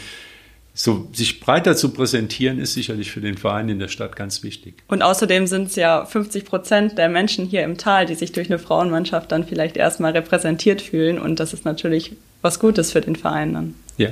so 0.79 1.09
sich 1.15 1.41
breiter 1.41 1.75
zu 1.75 1.89
präsentieren, 1.89 2.59
ist 2.59 2.75
sicherlich 2.75 3.11
für 3.11 3.23
den 3.23 3.39
Verein 3.39 3.71
in 3.71 3.79
der 3.79 3.89
Stadt 3.89 4.15
ganz 4.15 4.43
wichtig. 4.43 4.75
Und 4.89 5.01
außerdem 5.01 5.47
sind 5.47 5.69
es 5.69 5.77
ja 5.77 6.05
50 6.05 6.45
Prozent 6.45 6.99
der 6.99 7.09
Menschen 7.09 7.47
hier 7.47 7.65
im 7.65 7.79
Tal, 7.79 8.05
die 8.05 8.15
sich 8.15 8.33
durch 8.33 8.51
eine 8.51 8.59
Frauenmannschaft 8.59 9.33
dann 9.33 9.47
vielleicht 9.47 9.79
erstmal 9.79 10.12
repräsentiert 10.12 10.83
fühlen. 10.83 11.19
Und 11.19 11.41
das 11.41 11.55
ist 11.55 11.65
natürlich 11.65 12.12
was 12.43 12.61
Gutes 12.61 12.93
für 12.93 13.01
den 13.01 13.17
Verein 13.17 13.55
dann. 13.55 13.75
Ja. 13.97 14.11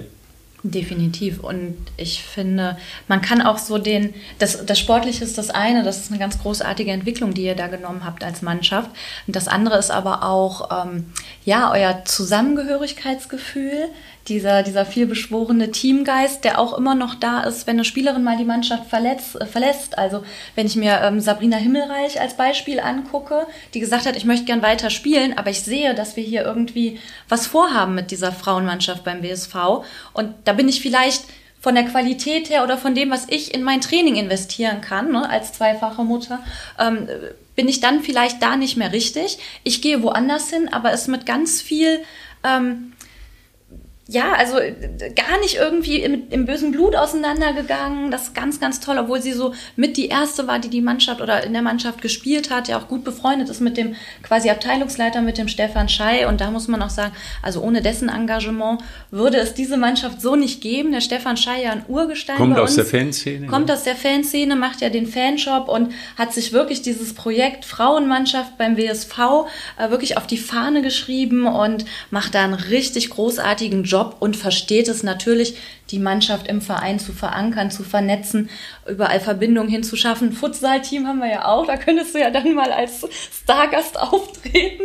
Definitiv. 0.66 1.40
Und 1.40 1.77
ich 1.98 2.22
finde, 2.22 2.79
man 3.09 3.20
kann 3.20 3.42
auch 3.42 3.59
so 3.59 3.77
den, 3.77 4.14
das, 4.38 4.64
das 4.64 4.79
Sportliche 4.79 5.22
ist 5.22 5.37
das 5.37 5.50
eine, 5.50 5.83
das 5.83 5.98
ist 5.98 6.11
eine 6.11 6.18
ganz 6.18 6.38
großartige 6.38 6.90
Entwicklung, 6.90 7.35
die 7.35 7.44
ihr 7.44 7.55
da 7.55 7.66
genommen 7.66 8.07
habt 8.07 8.24
als 8.24 8.40
Mannschaft. 8.40 8.90
Und 9.27 9.37
das 9.37 9.46
andere 9.46 9.77
ist 9.77 9.90
aber 9.90 10.22
auch, 10.22 10.87
ähm, 10.87 11.12
ja, 11.44 11.70
euer 11.70 12.07
Zusammengehörigkeitsgefühl, 12.07 13.90
dieser, 14.28 14.62
dieser 14.62 14.87
vielbeschworene 14.87 15.70
Teamgeist, 15.70 16.44
der 16.44 16.58
auch 16.58 16.76
immer 16.76 16.94
noch 16.94 17.14
da 17.14 17.42
ist, 17.42 17.66
wenn 17.66 17.76
eine 17.76 17.84
Spielerin 17.84 18.24
mal 18.24 18.38
die 18.38 18.44
Mannschaft 18.44 18.88
verletzt, 18.88 19.40
äh, 19.40 19.46
verlässt. 19.46 19.98
Also 19.98 20.24
wenn 20.54 20.66
ich 20.66 20.76
mir 20.76 21.00
ähm, 21.02 21.20
Sabrina 21.20 21.56
Himmelreich 21.56 22.20
als 22.20 22.37
Beispiel 22.37 22.80
angucke, 22.80 23.46
die 23.74 23.80
gesagt 23.80 24.06
hat, 24.06 24.16
ich 24.16 24.24
möchte 24.24 24.46
gern 24.46 24.62
weiter 24.62 24.90
spielen, 24.90 25.37
aber 25.37 25.50
ich 25.50 25.62
sehe, 25.62 25.94
dass 25.94 26.16
wir 26.16 26.24
hier 26.24 26.42
irgendwie 26.42 26.98
was 27.28 27.46
vorhaben 27.46 27.94
mit 27.94 28.10
dieser 28.10 28.32
Frauenmannschaft 28.32 29.04
beim 29.04 29.20
BSV. 29.20 29.54
Und 30.14 30.34
da 30.44 30.54
bin 30.54 30.68
ich 30.68 30.80
vielleicht 30.80 31.24
von 31.60 31.74
der 31.74 31.84
Qualität 31.84 32.50
her 32.50 32.62
oder 32.62 32.76
von 32.76 32.94
dem, 32.94 33.10
was 33.10 33.26
ich 33.28 33.54
in 33.54 33.62
mein 33.62 33.80
Training 33.80 34.16
investieren 34.16 34.80
kann, 34.80 35.12
ne, 35.12 35.28
als 35.28 35.54
zweifache 35.54 36.04
Mutter, 36.04 36.40
ähm, 36.78 37.08
bin 37.56 37.68
ich 37.68 37.80
dann 37.80 38.02
vielleicht 38.02 38.42
da 38.42 38.56
nicht 38.56 38.76
mehr 38.76 38.92
richtig. 38.92 39.38
Ich 39.62 39.80
gehe 39.80 40.02
woanders 40.02 40.50
hin, 40.50 40.68
aber 40.72 40.92
es 40.92 41.08
mit 41.08 41.24
ganz 41.24 41.62
viel 41.62 42.00
ähm, 42.44 42.92
ja, 44.07 44.35
also 44.35 44.59
äh, 44.59 44.75
gar 45.17 45.40
nicht 45.40 45.55
irgendwie 45.55 46.03
im, 46.03 46.25
im, 46.29 46.45
bösen 46.45 46.73
Blut 46.73 46.95
auseinandergegangen. 46.95 48.11
Das 48.11 48.25
ist 48.25 48.35
ganz, 48.35 48.61
ganz 48.61 48.81
toll, 48.81 48.99
obwohl 48.99 49.23
sie 49.23 49.33
so 49.33 49.55
mit 49.77 49.97
die 49.97 50.09
erste 50.09 50.47
war, 50.47 50.59
die 50.59 50.69
die 50.69 50.83
Mannschaft 50.83 51.23
oder 51.23 51.43
in 51.43 51.55
der 51.55 51.62
Mannschaft 51.62 52.03
gespielt 52.03 52.51
hat, 52.51 52.69
ja 52.69 52.79
auch 52.79 52.88
gut 52.88 53.03
befreundet 53.03 53.49
ist 53.49 53.61
mit 53.61 53.79
dem 53.79 53.95
quasi 54.23 54.51
Abteilungsleiter, 54.51 55.23
mit 55.23 55.38
dem 55.38 55.49
Stefan 55.49 55.88
Schei. 55.88 56.29
Und 56.29 56.43
da 56.43 56.51
muss 56.51 56.69
man 56.69 56.83
auch 56.83 56.90
sagen, 56.90 57.14
also 57.40 57.62
ohne 57.62 57.81
dessen 57.81 58.11
Engagement 58.11 58.83
würde 59.11 59.38
es 59.38 59.55
diese 59.55 59.79
Mannschaft 59.79 60.21
so 60.21 60.37
nicht 60.37 60.61
geben. 60.61 60.93
Der 60.93 61.01
Stefan 61.01 61.38
Schei 61.38 61.62
ja 61.62 61.71
ein 61.73 61.87
Urgestein 61.88 62.37
Kommt 62.37 62.59
aus 62.59 62.75
der 62.75 62.85
Fanszene. 62.85 63.47
Kommt 63.47 63.71
ja. 63.71 63.75
aus 63.75 63.85
der 63.85 63.97
Fanszene, 63.97 64.55
macht 64.55 64.83
ja 64.83 64.90
den 64.90 65.07
Fanshop 65.07 65.71
und 65.71 65.95
hat 66.19 66.35
sich 66.35 66.53
wirklich 66.53 66.83
dieses 66.83 67.14
Projekt 67.14 67.64
Frauenmannschaft 67.64 68.59
beim 68.59 68.77
WSV 68.77 69.47
äh, 69.79 69.88
wirklich 69.88 70.19
auf 70.19 70.27
die 70.27 70.37
Fahne 70.37 70.83
geschrieben 70.83 71.47
und 71.47 71.87
macht 72.11 72.35
da 72.35 72.45
einen 72.45 72.53
richtig 72.53 73.09
großartigen 73.09 73.85
Job 73.85 73.93
Job 73.94 74.16
und 74.18 74.37
versteht 74.37 74.88
es 74.88 75.04
natürlich, 75.04 75.54
die 75.92 76.00
Mannschaft 76.00 76.48
im 76.48 76.61
Verein 76.61 76.98
zu 76.98 77.12
verankern, 77.12 77.70
zu 77.70 77.85
vernetzen, 77.85 78.50
überall 78.88 79.20
Verbindungen 79.20 79.70
hinzuschaffen. 79.70 80.33
Futsal-Team 80.33 81.07
haben 81.07 81.20
wir 81.20 81.30
ja 81.30 81.44
auch, 81.44 81.64
da 81.66 81.76
könntest 81.76 82.12
du 82.12 82.18
ja 82.18 82.30
dann 82.30 82.54
mal 82.54 82.72
als 82.72 83.07
Stargast 83.44 84.00
auftreten. 84.00 84.83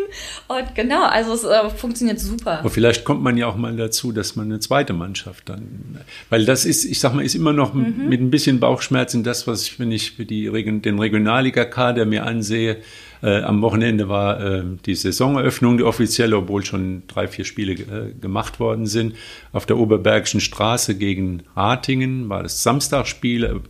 Und 0.47 0.75
genau, 0.75 1.03
also 1.05 1.33
es 1.33 1.43
äh, 1.43 1.69
funktioniert 1.71 2.19
super. 2.19 2.59
Aber 2.59 2.69
vielleicht 2.69 3.03
kommt 3.03 3.23
man 3.23 3.35
ja 3.35 3.47
auch 3.47 3.55
mal 3.55 3.75
dazu, 3.75 4.11
dass 4.11 4.35
man 4.35 4.45
eine 4.45 4.59
zweite 4.59 4.93
Mannschaft 4.93 5.49
dann, 5.49 5.97
weil 6.29 6.45
das 6.45 6.65
ist, 6.65 6.85
ich 6.85 6.99
sag 6.99 7.15
mal, 7.15 7.25
ist 7.25 7.33
immer 7.33 7.53
noch 7.53 7.73
mhm. 7.73 8.07
mit 8.07 8.21
ein 8.21 8.29
bisschen 8.29 8.59
Bauchschmerzen 8.59 9.23
das, 9.23 9.47
was 9.47 9.63
ich, 9.63 9.79
wenn 9.79 9.91
ich 9.91 10.11
für 10.11 10.25
die, 10.25 10.51
den 10.81 10.99
Regionalliga-Kader 10.99 12.05
mir 12.05 12.27
ansehe, 12.27 12.77
äh, 13.21 13.41
am 13.41 13.61
Wochenende 13.61 14.09
war 14.09 14.39
äh, 14.39 14.63
die 14.85 14.95
Saisoneröffnung, 14.95 15.77
die 15.77 15.83
offizielle, 15.83 16.37
obwohl 16.37 16.65
schon 16.65 17.03
drei, 17.07 17.27
vier 17.27 17.45
Spiele 17.45 17.73
äh, 17.73 18.13
gemacht 18.19 18.59
worden 18.59 18.85
sind. 18.85 19.15
Auf 19.51 19.65
der 19.65 19.77
Oberbergischen 19.77 20.39
Straße 20.39 20.97
gegen 20.97 21.43
Ratingen 21.55 22.29
war 22.29 22.43
das 22.43 22.63
Samstagspiel. 22.63 23.61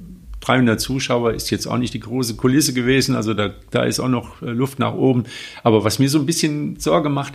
300 0.41 0.79
Zuschauer 0.79 1.33
ist 1.33 1.49
jetzt 1.49 1.67
auch 1.67 1.77
nicht 1.77 1.93
die 1.93 1.99
große 1.99 2.35
Kulisse 2.35 2.73
gewesen, 2.73 3.15
also 3.15 3.33
da, 3.33 3.53
da 3.71 3.83
ist 3.83 3.99
auch 3.99 4.07
noch 4.07 4.41
äh, 4.41 4.45
Luft 4.51 4.79
nach 4.79 4.93
oben. 4.93 5.23
Aber 5.63 5.83
was 5.83 5.99
mir 5.99 6.09
so 6.09 6.19
ein 6.19 6.25
bisschen 6.25 6.79
Sorge 6.79 7.09
macht, 7.09 7.33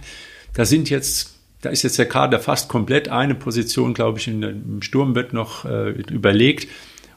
da 0.55 0.65
sind 0.65 0.91
jetzt 0.91 1.35
da 1.65 1.71
ist 1.71 1.83
jetzt 1.83 1.99
der 1.99 2.07
Kader 2.07 2.41
fast 2.41 2.69
komplett. 2.69 3.09
Eine 3.09 3.35
Position, 3.35 3.95
glaube 3.95 4.19
ich, 4.19 4.29
im 4.29 4.83
Sturm 4.83 5.15
wird 5.15 5.33
noch 5.33 5.65
äh, 5.65 5.93
überlegt. 5.93 6.69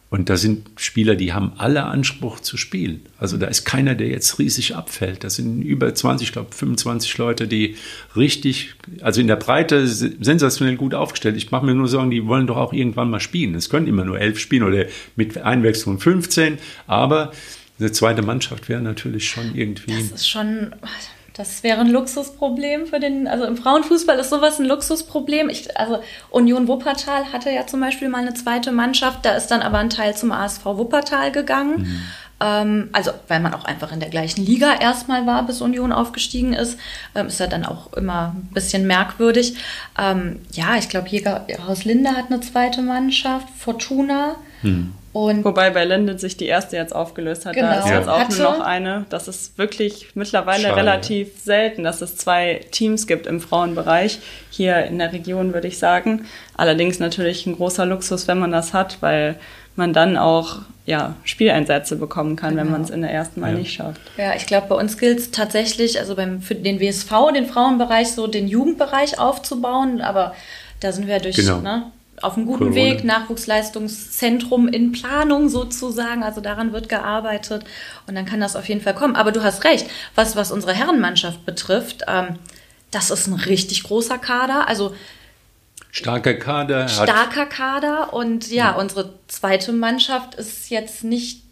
Und 0.10 0.30
da 0.30 0.38
sind 0.38 0.70
Spieler, 0.78 1.16
die 1.16 1.34
haben 1.34 1.52
alle 1.58 1.84
Anspruch 1.84 2.40
zu 2.40 2.56
spielen. 2.56 3.02
Also 3.18 3.36
da 3.36 3.48
ist 3.48 3.66
keiner, 3.66 3.94
der 3.94 4.08
jetzt 4.08 4.40
riesig 4.40 4.74
abfällt. 4.74 5.26
Das 5.26 5.36
sind 5.36 5.62
über 5.62 5.94
20, 5.94 6.30
ich 6.30 6.32
glaube 6.32 6.56
25 6.56 7.18
Leute, 7.18 7.46
die 7.48 7.76
richtig, 8.16 8.76
also 9.02 9.20
in 9.20 9.28
der 9.28 9.36
Breite 9.36 9.86
sensationell 9.86 10.78
gut 10.78 10.94
aufgestellt. 10.94 11.36
Ich 11.36 11.52
mache 11.52 11.66
mir 11.66 11.76
nur 11.76 11.90
Sorgen, 11.90 12.10
die 12.10 12.26
wollen 12.26 12.48
doch 12.48 12.56
auch 12.56 12.72
irgendwann 12.72 13.10
mal 13.10 13.20
spielen. 13.20 13.54
Es 13.54 13.70
können 13.70 13.88
immer 13.88 14.06
nur 14.06 14.18
elf 14.18 14.40
spielen 14.40 14.64
oder 14.64 14.86
mit 15.18 15.38
Einwechslung 15.40 16.00
15. 16.00 16.58
Aber 16.88 17.34
eine 17.78 17.92
zweite 17.92 18.22
Mannschaft 18.22 18.70
wäre 18.70 18.82
natürlich 18.82 19.30
schon 19.30 19.56
irgendwie. 19.56 19.92
Das 19.92 20.22
ist 20.22 20.30
schon 20.30 20.74
das 21.38 21.62
wäre 21.62 21.80
ein 21.80 21.90
Luxusproblem 21.90 22.88
für 22.88 23.00
den, 23.00 23.28
also 23.28 23.46
im 23.46 23.58
Frauenfußball 23.58 24.18
ist 24.18 24.32
sowas 24.32 24.60
ein 24.60 24.66
Luxusproblem. 24.66 25.50
Ich, 25.50 25.78
also 25.80 26.00
Union 26.32 26.68
Wuppertal 26.68 27.32
hatte 27.32 27.52
ja 27.52 27.68
zum 27.68 27.80
Beispiel 27.80 28.10
mal 28.10 28.24
eine 28.24 28.34
zweite 28.34 28.72
Mannschaft, 28.72 29.24
da 29.24 29.36
ist 29.36 29.48
dann 29.48 29.62
aber 29.62 29.78
ein 29.78 29.92
Teil 29.92 30.16
zum 30.16 30.32
ASV 30.32 30.66
Wuppertal 30.66 31.32
gegangen. 31.32 31.82
Mhm. 31.82 32.02
Ähm, 32.40 32.90
also 32.92 33.12
weil 33.28 33.40
man 33.40 33.54
auch 33.54 33.66
einfach 33.66 33.92
in 33.92 34.00
der 34.00 34.10
gleichen 34.10 34.44
Liga 34.44 34.80
erstmal 34.80 35.28
war, 35.28 35.46
bis 35.46 35.62
Union 35.62 35.92
aufgestiegen 35.92 36.54
ist, 36.54 36.80
ähm, 37.14 37.28
ist 37.28 37.40
ja 37.40 37.48
dann 37.48 37.66
auch 37.66 37.94
immer 37.94 38.34
ein 38.36 38.50
bisschen 38.54 38.88
merkwürdig. 38.88 39.58
Ähm, 39.98 40.40
ja, 40.54 40.76
ich 40.78 40.90
glaube, 40.90 41.10
Jägerhaus 41.10 41.86
Linde 41.86 42.12
hat 42.12 42.32
eine 42.32 42.42
zweite 42.42 42.82
Mannschaft, 42.82 43.48
Fortuna. 43.58 44.38
Und 45.14 45.44
Wobei 45.44 45.72
bei 45.72 45.84
Lendet 45.84 46.20
sich 46.20 46.38
die 46.38 46.46
erste 46.46 46.76
jetzt 46.76 46.94
aufgelöst 46.94 47.46
hat. 47.46 47.54
Genau. 47.54 47.70
Da 47.70 47.80
ist 47.80 47.90
jetzt 47.90 48.08
auch 48.08 48.20
Hatte. 48.20 48.42
nur 48.42 48.52
noch 48.52 48.60
eine. 48.60 49.06
Das 49.10 49.28
ist 49.28 49.58
wirklich 49.58 50.10
mittlerweile 50.14 50.64
Schade. 50.64 50.76
relativ 50.76 51.40
selten, 51.40 51.84
dass 51.84 52.02
es 52.02 52.18
zwei 52.18 52.62
Teams 52.72 53.08
gibt 53.08 53.26
im 53.26 53.42
Frauenbereich. 53.42 54.20
Hier 54.52 54.86
in 54.86 55.00
der 55.00 55.14
Region 55.14 55.54
würde 55.54 55.68
ich 55.68 55.80
sagen. 55.80 56.26
Allerdings 56.56 57.00
natürlich 57.00 57.48
ein 57.48 57.56
großer 57.56 57.86
Luxus, 57.86 58.28
wenn 58.28 58.38
man 58.38 58.52
das 58.52 58.74
hat, 58.74 58.98
weil 59.02 59.40
man 59.76 59.94
dann 59.94 60.18
auch 60.18 60.60
ja, 60.86 61.16
Spieleinsätze 61.24 61.98
bekommen 61.98 62.36
kann, 62.36 62.52
genau. 62.52 62.64
wenn 62.64 62.72
man 62.72 62.82
es 62.82 62.90
in 62.90 63.02
der 63.02 63.12
ersten 63.12 63.42
Mal 63.42 63.52
ja. 63.52 63.58
nicht 63.58 63.74
schafft. 63.74 64.00
Ja, 64.18 64.36
ich 64.36 64.46
glaube, 64.46 64.68
bei 64.68 64.76
uns 64.76 64.98
gilt 64.98 65.20
es 65.20 65.32
tatsächlich, 65.32 66.00
also 66.00 66.16
beim, 66.16 66.42
für 66.42 66.56
den 66.56 66.80
WSV, 66.80 67.12
den 67.34 67.46
Frauenbereich, 67.46 68.12
so 68.12 68.28
den 68.28 68.48
Jugendbereich 68.48 69.20
aufzubauen. 69.20 70.02
Aber 70.02 70.34
da 70.80 70.92
sind 70.92 71.08
wir 71.08 71.20
durch 71.20 71.36
genau. 71.36 71.60
ne, 71.60 71.92
auf 72.22 72.36
einem 72.36 72.46
guten 72.46 72.72
Corona. 72.72 72.76
Weg, 72.76 73.04
Nachwuchsleistungszentrum 73.04 74.68
in 74.68 74.92
Planung 74.92 75.50
sozusagen. 75.50 76.24
Also 76.24 76.42
daran 76.42 76.74
wird 76.74 76.90
gearbeitet 76.90 77.64
und 78.08 78.16
dann 78.16 78.26
kann 78.26 78.40
das 78.40 78.56
auf 78.56 78.68
jeden 78.68 78.82
Fall 78.82 78.96
kommen. 78.96 79.16
Aber 79.16 79.32
du 79.32 79.44
hast 79.44 79.64
recht, 79.64 79.88
was, 80.16 80.36
was 80.36 80.52
unsere 80.52 80.74
Herrenmannschaft 80.74 81.46
betrifft, 81.46 82.04
ähm, 82.08 82.38
das 82.92 83.12
ist 83.12 83.28
ein 83.28 83.34
richtig 83.34 83.84
großer 83.84 84.18
Kader. 84.18 84.68
Also 84.68 84.96
starker 85.92 86.34
Kader. 86.34 86.88
Starker 86.88 87.46
Kader 87.46 88.14
und 88.14 88.50
ja, 88.50 88.72
ja, 88.72 88.76
unsere 88.76 89.14
zweite 89.28 89.74
Mannschaft 89.74 90.36
ist 90.36 90.70
jetzt 90.70 91.04
nicht, 91.04 91.44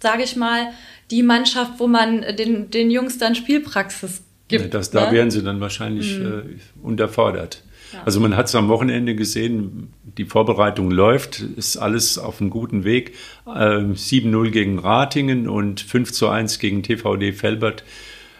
sage 0.00 0.24
ich 0.24 0.34
mal, 0.34 0.68
die 1.10 1.22
Mannschaft, 1.22 1.72
wo 1.78 1.86
man 1.86 2.22
den, 2.36 2.70
den 2.70 2.90
Jungs 2.90 3.18
dann 3.18 3.34
Spielpraxis 3.34 4.22
gibt. 4.48 4.74
Das, 4.74 4.90
da 4.90 5.06
ne? 5.06 5.12
wären 5.12 5.30
sie 5.30 5.42
dann 5.42 5.60
wahrscheinlich 5.60 6.18
mhm. 6.18 6.58
äh, 6.58 6.84
unterfordert. 6.84 7.62
Also 8.04 8.20
man 8.20 8.36
hat 8.36 8.46
es 8.46 8.54
am 8.54 8.68
Wochenende 8.68 9.14
gesehen, 9.14 9.92
die 10.18 10.24
Vorbereitung 10.24 10.90
läuft, 10.90 11.40
ist 11.40 11.76
alles 11.76 12.18
auf 12.18 12.40
einem 12.40 12.50
guten 12.50 12.84
Weg. 12.84 13.14
Äh, 13.46 13.94
7-0 13.94 14.50
gegen 14.50 14.78
Ratingen 14.78 15.48
und 15.48 15.80
5 15.80 16.22
1 16.22 16.58
gegen 16.58 16.82
TVD 16.82 17.32
Felbert 17.32 17.84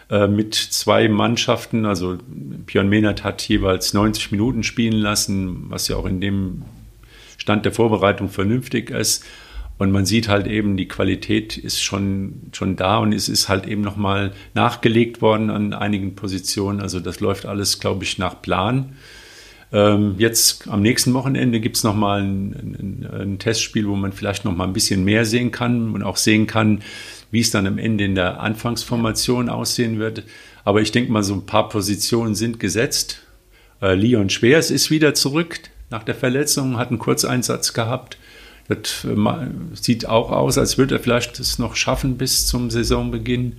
äh, 0.09 0.27
mit 0.27 0.53
zwei 0.53 1.07
Mannschaften. 1.07 1.85
Also 1.85 2.17
Björn 2.65 2.89
Mehnert 2.89 3.23
hat 3.23 3.41
jeweils 3.47 3.93
90 3.93 4.31
Minuten 4.31 4.63
spielen 4.63 4.99
lassen, 4.99 5.65
was 5.69 5.87
ja 5.87 5.95
auch 5.95 6.05
in 6.05 6.21
dem 6.21 6.63
Stand 7.37 7.65
der 7.65 7.73
Vorbereitung 7.73 8.29
vernünftig 8.29 8.89
ist. 8.89 9.25
Und 9.79 9.91
man 9.91 10.05
sieht 10.05 10.27
halt 10.27 10.47
eben, 10.47 10.77
die 10.77 10.87
Qualität 10.87 11.57
ist 11.57 11.81
schon, 11.81 12.43
schon 12.51 12.75
da 12.75 12.97
und 12.99 13.11
es 13.11 13.27
ist 13.27 13.49
halt 13.49 13.65
eben 13.65 13.81
nochmal 13.81 14.31
nachgelegt 14.53 15.21
worden 15.21 15.49
an 15.49 15.73
einigen 15.73 16.15
Positionen. 16.15 16.79
Also 16.79 16.99
das 16.99 17.19
läuft 17.19 17.45
alles, 17.45 17.79
glaube 17.79 18.03
ich, 18.03 18.17
nach 18.17 18.41
Plan. 18.41 18.93
Ähm, 19.73 20.15
jetzt 20.19 20.67
am 20.67 20.83
nächsten 20.83 21.15
Wochenende 21.15 21.59
gibt 21.59 21.77
es 21.77 21.83
nochmal 21.83 22.21
ein, 22.21 22.53
ein, 22.53 23.21
ein 23.21 23.39
Testspiel, 23.39 23.87
wo 23.87 23.95
man 23.95 24.13
vielleicht 24.13 24.45
nochmal 24.45 24.67
ein 24.67 24.73
bisschen 24.73 25.03
mehr 25.03 25.25
sehen 25.25 25.51
kann 25.51 25.93
und 25.95 26.03
auch 26.03 26.17
sehen 26.17 26.45
kann, 26.45 26.83
wie 27.31 27.39
es 27.39 27.49
dann 27.49 27.65
am 27.65 27.79
Ende 27.79 28.05
in 28.05 28.13
der 28.13 28.39
Anfangsformation 28.39 29.49
aussehen 29.49 29.97
wird. 29.97 30.23
Aber 30.63 30.81
ich 30.81 30.91
denke 30.91 31.11
mal, 31.11 31.23
so 31.23 31.33
ein 31.33 31.47
paar 31.47 31.69
Positionen 31.69 32.35
sind 32.35 32.59
gesetzt. 32.59 33.23
Äh, 33.81 33.95
Leon 33.95 34.29
Schwers 34.29 34.69
ist 34.69 34.91
wieder 34.91 35.15
zurück 35.15 35.59
nach 35.89 36.03
der 36.03 36.15
Verletzung, 36.15 36.77
hat 36.77 36.89
einen 36.89 36.99
Kurzeinsatz 36.99 37.73
gehabt. 37.73 38.19
Das 38.67 39.05
äh, 39.05 39.47
sieht 39.73 40.07
auch 40.07 40.31
aus, 40.31 40.59
als 40.59 40.77
würde 40.77 40.95
er 40.95 41.01
vielleicht 41.01 41.39
es 41.39 41.57
noch 41.57 41.75
schaffen 41.75 42.17
bis 42.17 42.45
zum 42.45 42.69
Saisonbeginn. 42.69 43.57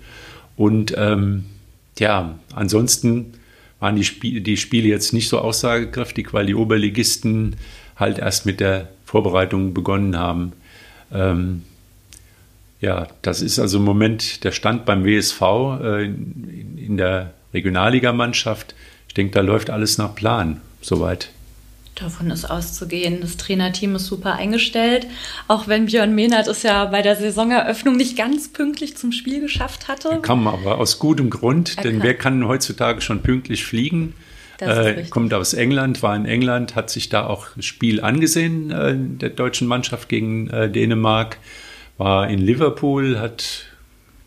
Und 0.57 0.95
ähm, 0.97 1.47
ja, 1.99 2.39
ansonsten 2.55 3.33
waren 3.81 3.97
die, 3.97 4.05
Spiel, 4.05 4.41
die 4.41 4.57
Spiele 4.57 4.89
jetzt 4.89 5.13
nicht 5.13 5.29
so 5.29 5.39
aussagekräftig, 5.39 6.33
weil 6.33 6.47
die 6.47 6.55
Oberligisten 6.55 7.57
halt 7.97 8.19
erst 8.19 8.47
mit 8.47 8.61
der 8.61 8.89
Vorbereitung 9.05 9.75
begonnen 9.75 10.17
haben. 10.17 10.53
Ähm, 11.13 11.63
ja, 12.81 13.09
das 13.23 13.41
ist 13.41 13.59
also 13.59 13.79
im 13.79 13.85
Moment 13.85 14.45
der 14.45 14.53
Stand 14.53 14.85
beim 14.85 15.05
WSV 15.05 15.41
äh, 15.41 16.05
in, 16.05 16.79
in 16.79 16.97
der 16.97 17.33
Regionalligamannschaft. 17.53 18.75
Ich 19.09 19.15
denke, 19.15 19.33
da 19.33 19.41
läuft 19.41 19.71
alles 19.71 19.97
nach 19.99 20.15
Plan 20.15 20.61
soweit. 20.81 21.31
Davon 21.95 22.31
ist 22.31 22.45
auszugehen. 22.45 23.21
Das 23.21 23.37
Trainerteam 23.37 23.95
ist 23.95 24.07
super 24.07 24.35
eingestellt. 24.35 25.07
Auch 25.47 25.69
wenn 25.69 25.87
Björn 25.87 26.15
Mehnert 26.15 26.49
es 26.49 26.65
ja 26.65 26.87
bei 26.87 27.03
der 27.03 27.15
Saisoneröffnung 27.15 27.97
nicht 27.97 28.17
ganz 28.17 28.49
pünktlich 28.49 28.97
zum 28.97 29.13
Spiel 29.13 29.41
geschafft 29.41 29.87
hatte. 29.87 30.09
Er 30.09 30.23
kam 30.23 30.49
aber 30.49 30.79
aus 30.79 30.99
gutem 30.99 31.31
Grund, 31.31 31.77
er 31.77 31.85
denn 31.85 31.99
kann. 31.99 32.03
wer 32.03 32.15
kann 32.15 32.49
heutzutage 32.49 33.01
schon 33.01 33.23
pünktlich 33.23 33.65
fliegen? 33.65 34.15
Äh, 34.61 35.05
kommt 35.11 35.35
aus 35.35 35.55
England, 35.55 36.03
war 36.03 36.15
in 36.17 36.27
England, 36.27 36.75
hat 36.75 36.91
sich 36.91 37.09
da 37.09 37.27
auch 37.27 37.49
das 37.57 37.65
Spiel 37.65 38.01
angesehen, 38.01 38.71
äh, 38.71 38.95
der 38.97 39.31
deutschen 39.31 39.67
Mannschaft 39.67 40.09
gegen 40.09 40.49
äh, 40.49 40.71
Dänemark, 40.71 41.39
war 41.99 42.29
in 42.29 42.39
Liverpool, 42.39 43.19
hat 43.19 43.67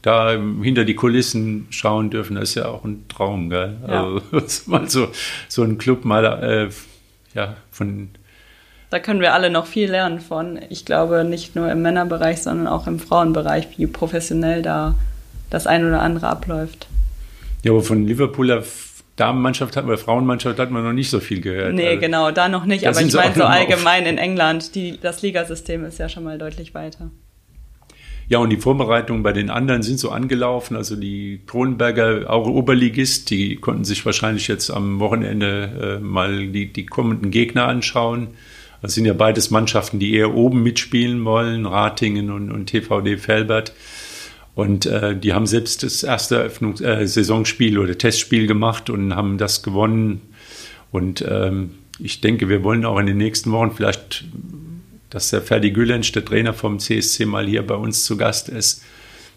da 0.01 0.31
hinter 0.61 0.85
die 0.85 0.95
Kulissen 0.95 1.67
schauen 1.69 2.09
dürfen. 2.09 2.35
Das 2.35 2.49
ist 2.49 2.55
ja 2.55 2.67
auch 2.67 2.85
ein 2.85 3.05
Traum, 3.09 3.49
gell? 3.49 3.77
Ja. 3.87 4.05
Also, 4.05 4.21
mal 4.67 4.89
so, 4.89 5.09
so 5.47 5.63
ein 5.63 5.77
Club 5.77 6.05
mal 6.05 6.23
äh, 6.25 6.69
ja, 7.37 7.55
von. 7.71 8.09
Da 8.89 8.99
können 8.99 9.21
wir 9.21 9.33
alle 9.33 9.49
noch 9.49 9.67
viel 9.67 9.91
lernen 9.91 10.19
von. 10.19 10.59
Ich 10.69 10.85
glaube, 10.85 11.23
nicht 11.23 11.55
nur 11.55 11.71
im 11.71 11.81
Männerbereich, 11.81 12.41
sondern 12.41 12.67
auch 12.67 12.87
im 12.87 12.99
Frauenbereich, 12.99 13.77
wie 13.77 13.85
professionell 13.85 14.61
da 14.61 14.95
das 15.49 15.67
ein 15.67 15.85
oder 15.85 16.01
andere 16.01 16.27
abläuft. 16.27 16.87
Ja, 17.63 17.71
aber 17.71 17.83
von 17.83 18.05
Liverpooler 18.05 18.63
Damenmannschaft 19.17 19.75
hat 19.75 19.85
man, 19.85 19.97
Frauenmannschaft 19.97 20.59
hat 20.59 20.71
man 20.71 20.83
noch 20.83 20.93
nicht 20.93 21.09
so 21.09 21.19
viel 21.19 21.41
gehört. 21.41 21.73
Nee, 21.73 21.87
also, 21.87 21.99
genau, 21.99 22.31
da 22.31 22.49
noch 22.49 22.65
nicht. 22.65 22.87
Aber 22.87 23.01
ich 23.01 23.13
meine 23.13 23.33
so 23.33 23.43
allgemein 23.43 24.05
in 24.05 24.17
England, 24.17 24.75
die, 24.75 24.99
das 24.99 25.21
Ligasystem 25.21 25.85
ist 25.85 25.99
ja 25.99 26.07
schon 26.07 26.23
mal 26.23 26.37
deutlich 26.37 26.73
weiter. 26.73 27.09
Ja, 28.29 28.39
und 28.39 28.49
die 28.49 28.57
Vorbereitungen 28.57 29.23
bei 29.23 29.31
den 29.31 29.49
anderen 29.49 29.83
sind 29.83 29.99
so 29.99 30.09
angelaufen. 30.09 30.75
Also 30.75 30.97
die 30.97 31.39
Kronenberger, 31.47 32.29
auch 32.29 32.47
Oberligist, 32.47 33.29
die 33.29 33.55
konnten 33.55 33.85
sich 33.85 34.05
wahrscheinlich 34.05 34.49
jetzt 34.49 34.69
am 34.69 34.99
Wochenende 34.99 35.99
äh, 35.99 36.03
mal 36.03 36.47
die, 36.47 36.71
die 36.71 36.85
kommenden 36.85 37.31
Gegner 37.31 37.67
anschauen. 37.67 38.29
Das 38.81 38.93
sind 38.93 39.05
ja 39.05 39.13
beides 39.13 39.49
Mannschaften, 39.49 39.99
die 39.99 40.13
eher 40.13 40.35
oben 40.35 40.61
mitspielen 40.61 41.23
wollen, 41.23 41.65
Ratingen 41.65 42.29
und, 42.29 42.51
und 42.51 42.67
TVD 42.67 43.17
Felbert. 43.17 43.73
Und 44.55 44.85
äh, 44.87 45.15
die 45.15 45.33
haben 45.33 45.45
selbst 45.45 45.83
das 45.83 46.03
erste 46.03 46.35
Eröffnungs 46.35 46.81
äh, 46.81 47.07
Saisonspiel 47.07 47.77
oder 47.77 47.97
Testspiel 47.97 48.45
gemacht 48.45 48.89
und 48.89 49.15
haben 49.15 49.37
das 49.37 49.63
gewonnen. 49.63 50.21
Und 50.91 51.23
ähm, 51.27 51.71
ich 51.99 52.21
denke, 52.21 52.49
wir 52.49 52.63
wollen 52.63 52.83
auch 52.83 52.99
in 52.99 53.05
den 53.05 53.17
nächsten 53.17 53.51
Wochen 53.51 53.71
vielleicht, 53.71 54.25
dass 55.09 55.29
der 55.29 55.41
Ferdi 55.41 55.71
Gülensch, 55.71 56.11
der 56.11 56.25
Trainer 56.25 56.53
vom 56.53 56.79
CSC, 56.79 57.25
mal 57.25 57.47
hier 57.47 57.65
bei 57.65 57.75
uns 57.75 58.03
zu 58.03 58.17
Gast 58.17 58.49
ist. 58.49 58.83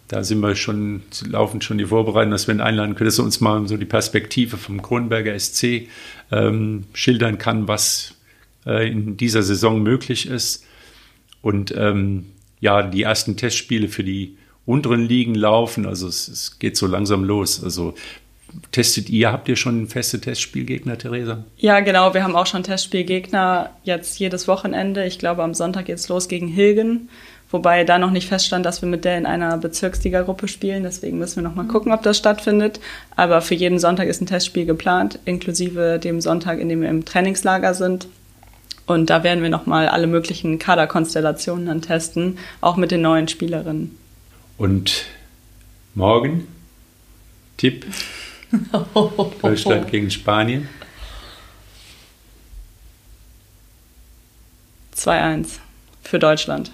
Da 0.09 0.25
sind 0.25 0.41
wir 0.41 0.57
schon, 0.57 1.03
laufen 1.29 1.61
schon 1.61 1.79
die 1.79 1.87
Vorbereitungen, 1.87 2.33
dass 2.33 2.49
wir 2.49 2.55
ihn 2.55 2.61
einladen 2.61 2.97
können, 2.97 3.07
dass 3.07 3.19
er 3.19 3.25
uns 3.25 3.41
mal 3.41 3.69
so 3.69 3.77
die 3.77 3.85
Perspektive 3.85 4.57
vom 4.57 4.83
Kronberger 4.83 5.39
SC 5.39 5.89
ähm, 6.33 6.85
schildern 6.95 7.39
kann, 7.39 7.69
was 7.69 8.15
äh, 8.67 8.91
in 8.91 9.17
dieser 9.17 9.45
Saison 9.45 9.83
möglich 9.83 10.27
ist. 10.27 10.65
Und 11.43 11.73
ähm, 11.77 12.27
ja, 12.59 12.83
die 12.83 13.03
ersten 13.03 13.37
Testspiele 13.37 13.89
für 13.89 14.03
die 14.03 14.37
unteren 14.67 15.07
Ligen 15.07 15.35
laufen. 15.35 15.87
Also 15.87 16.09
es, 16.09 16.29
es, 16.29 16.59
geht 16.59 16.77
so 16.77 16.87
langsam 16.87 17.25
los. 17.25 17.63
Also 17.63 17.95
testet 18.73 19.11
ihr, 19.11 19.33
habt 19.33 19.49
ihr 19.49 19.57
schon 19.57 19.89
feste 19.89 20.21
Testspielgegner, 20.21 20.99
Theresa? 20.99 21.45
Ja, 21.57 21.81
genau. 21.81 22.15
Wir 22.15 22.23
haben 22.23 22.37
auch 22.37 22.47
schon 22.47 22.63
Testspielgegner 22.63 23.71
jetzt 23.85 24.19
jedes 24.19 24.49
Wochenende. 24.49 25.05
Ich 25.07 25.19
glaube, 25.19 25.43
am 25.43 25.55
Sonntag 25.55 25.87
geht 25.87 25.99
es 25.99 26.09
los 26.09 26.29
gegen 26.29 26.49
Hilgen. 26.49 27.09
Wobei 27.51 27.83
da 27.83 27.99
noch 27.99 28.13
nicht 28.13 28.29
feststand, 28.29 28.65
dass 28.65 28.81
wir 28.81 28.89
mit 28.89 29.05
der 29.05 29.19
in 29.19 29.27
einer 29.27 29.59
Bezirksliga-Gruppe 29.59 30.47
spielen. 30.47 30.85
Deswegen 30.85 31.19
müssen 31.19 31.37
wir 31.37 31.43
noch 31.43 31.57
mal 31.57 31.67
gucken, 31.67 31.91
ob 31.91 32.03
das 32.03 32.17
stattfindet. 32.17 32.79
Aber 33.17 33.41
für 33.43 33.57
jeden 33.57 33.81
Sonntag 33.81 34.07
ist 34.07 34.21
ein 34.21 34.27
Testspiel 34.27 34.67
geplant, 34.67 35.19
inklusive 35.25 35.99
dem 35.99 36.21
Sonntag, 36.21 36.61
in 36.61 36.69
dem 36.69 36.81
wir 36.81 36.89
im 36.89 37.05
Trainingslager 37.05 37.75
sind. 37.75 38.07
Und 38.87 39.11
da 39.11 39.25
werden 39.25 39.43
wir 39.43 39.51
noch 39.51 39.67
mal 39.67 39.89
alle 39.89 40.07
möglichen 40.07 40.59
Kaderkonstellationen 40.59 41.67
dann 41.67 41.83
testen, 41.83 42.39
auch 42.61 42.77
mit 42.77 42.93
den 42.93 43.03
neuen 43.03 43.27
Spielerinnen. 43.27 43.97
Und 44.57 45.07
morgen 45.95 46.47
Tipp 47.57 47.85
Deutschland 49.43 49.89
gegen 49.91 50.11
Spanien. 50.11 50.69
2-1 54.97 55.59
für 56.03 56.19
Deutschland. 56.19 56.71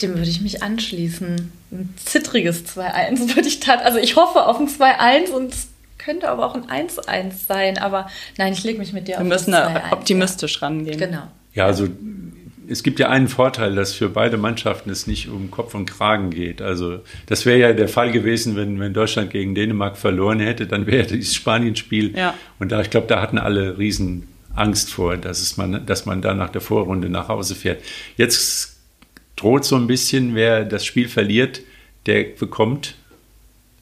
Dem 0.00 0.14
würde 0.14 0.30
ich 0.30 0.40
mich 0.40 0.62
anschließen. 0.62 1.52
Ein 1.70 1.94
zittriges 1.96 2.64
2-1 2.66 3.36
würde 3.36 3.48
ich 3.48 3.60
tatsächlich. 3.60 3.86
Also 3.86 3.98
ich 3.98 4.16
hoffe 4.16 4.46
auf 4.46 4.58
ein 4.58 4.68
2-1 4.68 5.30
und 5.30 5.52
es 5.52 5.68
könnte 5.98 6.28
aber 6.28 6.46
auch 6.46 6.54
ein 6.54 6.88
1-1 6.88 7.46
sein. 7.46 7.78
Aber 7.78 8.08
nein, 8.38 8.52
ich 8.52 8.64
lege 8.64 8.78
mich 8.78 8.92
mit 8.92 9.06
dir 9.06 9.12
Wir 9.12 9.18
auf. 9.18 9.24
Wir 9.24 9.28
müssen 9.28 9.54
optimistisch 9.90 10.60
ja. 10.60 10.66
rangehen. 10.66 10.98
Genau. 10.98 11.22
Ja, 11.54 11.66
also 11.66 11.88
es 12.72 12.82
gibt 12.82 12.98
ja 12.98 13.08
einen 13.08 13.28
Vorteil, 13.28 13.74
dass 13.74 13.92
für 13.92 14.08
beide 14.08 14.36
Mannschaften 14.38 14.90
es 14.90 15.06
nicht 15.06 15.28
um 15.28 15.50
Kopf 15.50 15.74
und 15.74 15.86
Kragen 15.86 16.30
geht. 16.30 16.62
Also 16.62 17.00
das 17.26 17.46
wäre 17.46 17.58
ja 17.58 17.72
der 17.72 17.88
Fall 17.88 18.10
gewesen, 18.10 18.56
wenn, 18.56 18.80
wenn 18.80 18.92
Deutschland 18.92 19.30
gegen 19.30 19.54
Dänemark 19.54 19.96
verloren 19.96 20.40
hätte, 20.40 20.66
dann 20.66 20.86
wäre 20.86 21.06
dieses 21.06 21.34
Spanienspiel. 21.34 22.16
Ja. 22.16 22.34
Und 22.58 22.72
da, 22.72 22.80
ich 22.80 22.90
glaube, 22.90 23.06
da 23.06 23.20
hatten 23.20 23.38
alle 23.38 23.78
riesen 23.78 24.26
Angst 24.54 24.90
vor, 24.90 25.16
dass, 25.16 25.40
es 25.40 25.56
man, 25.56 25.84
dass 25.86 26.06
man 26.06 26.22
da 26.22 26.34
nach 26.34 26.50
der 26.50 26.60
Vorrunde 26.60 27.08
nach 27.08 27.28
Hause 27.28 27.54
fährt. 27.54 27.82
Jetzt 28.16 28.76
droht 29.36 29.64
so 29.64 29.76
ein 29.76 29.86
bisschen, 29.86 30.34
wer 30.34 30.64
das 30.64 30.84
Spiel 30.84 31.08
verliert, 31.08 31.60
der 32.06 32.24
bekommt 32.24 32.94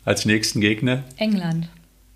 als 0.04 0.24
nächsten 0.24 0.60
Gegner 0.60 1.04
England. 1.16 1.68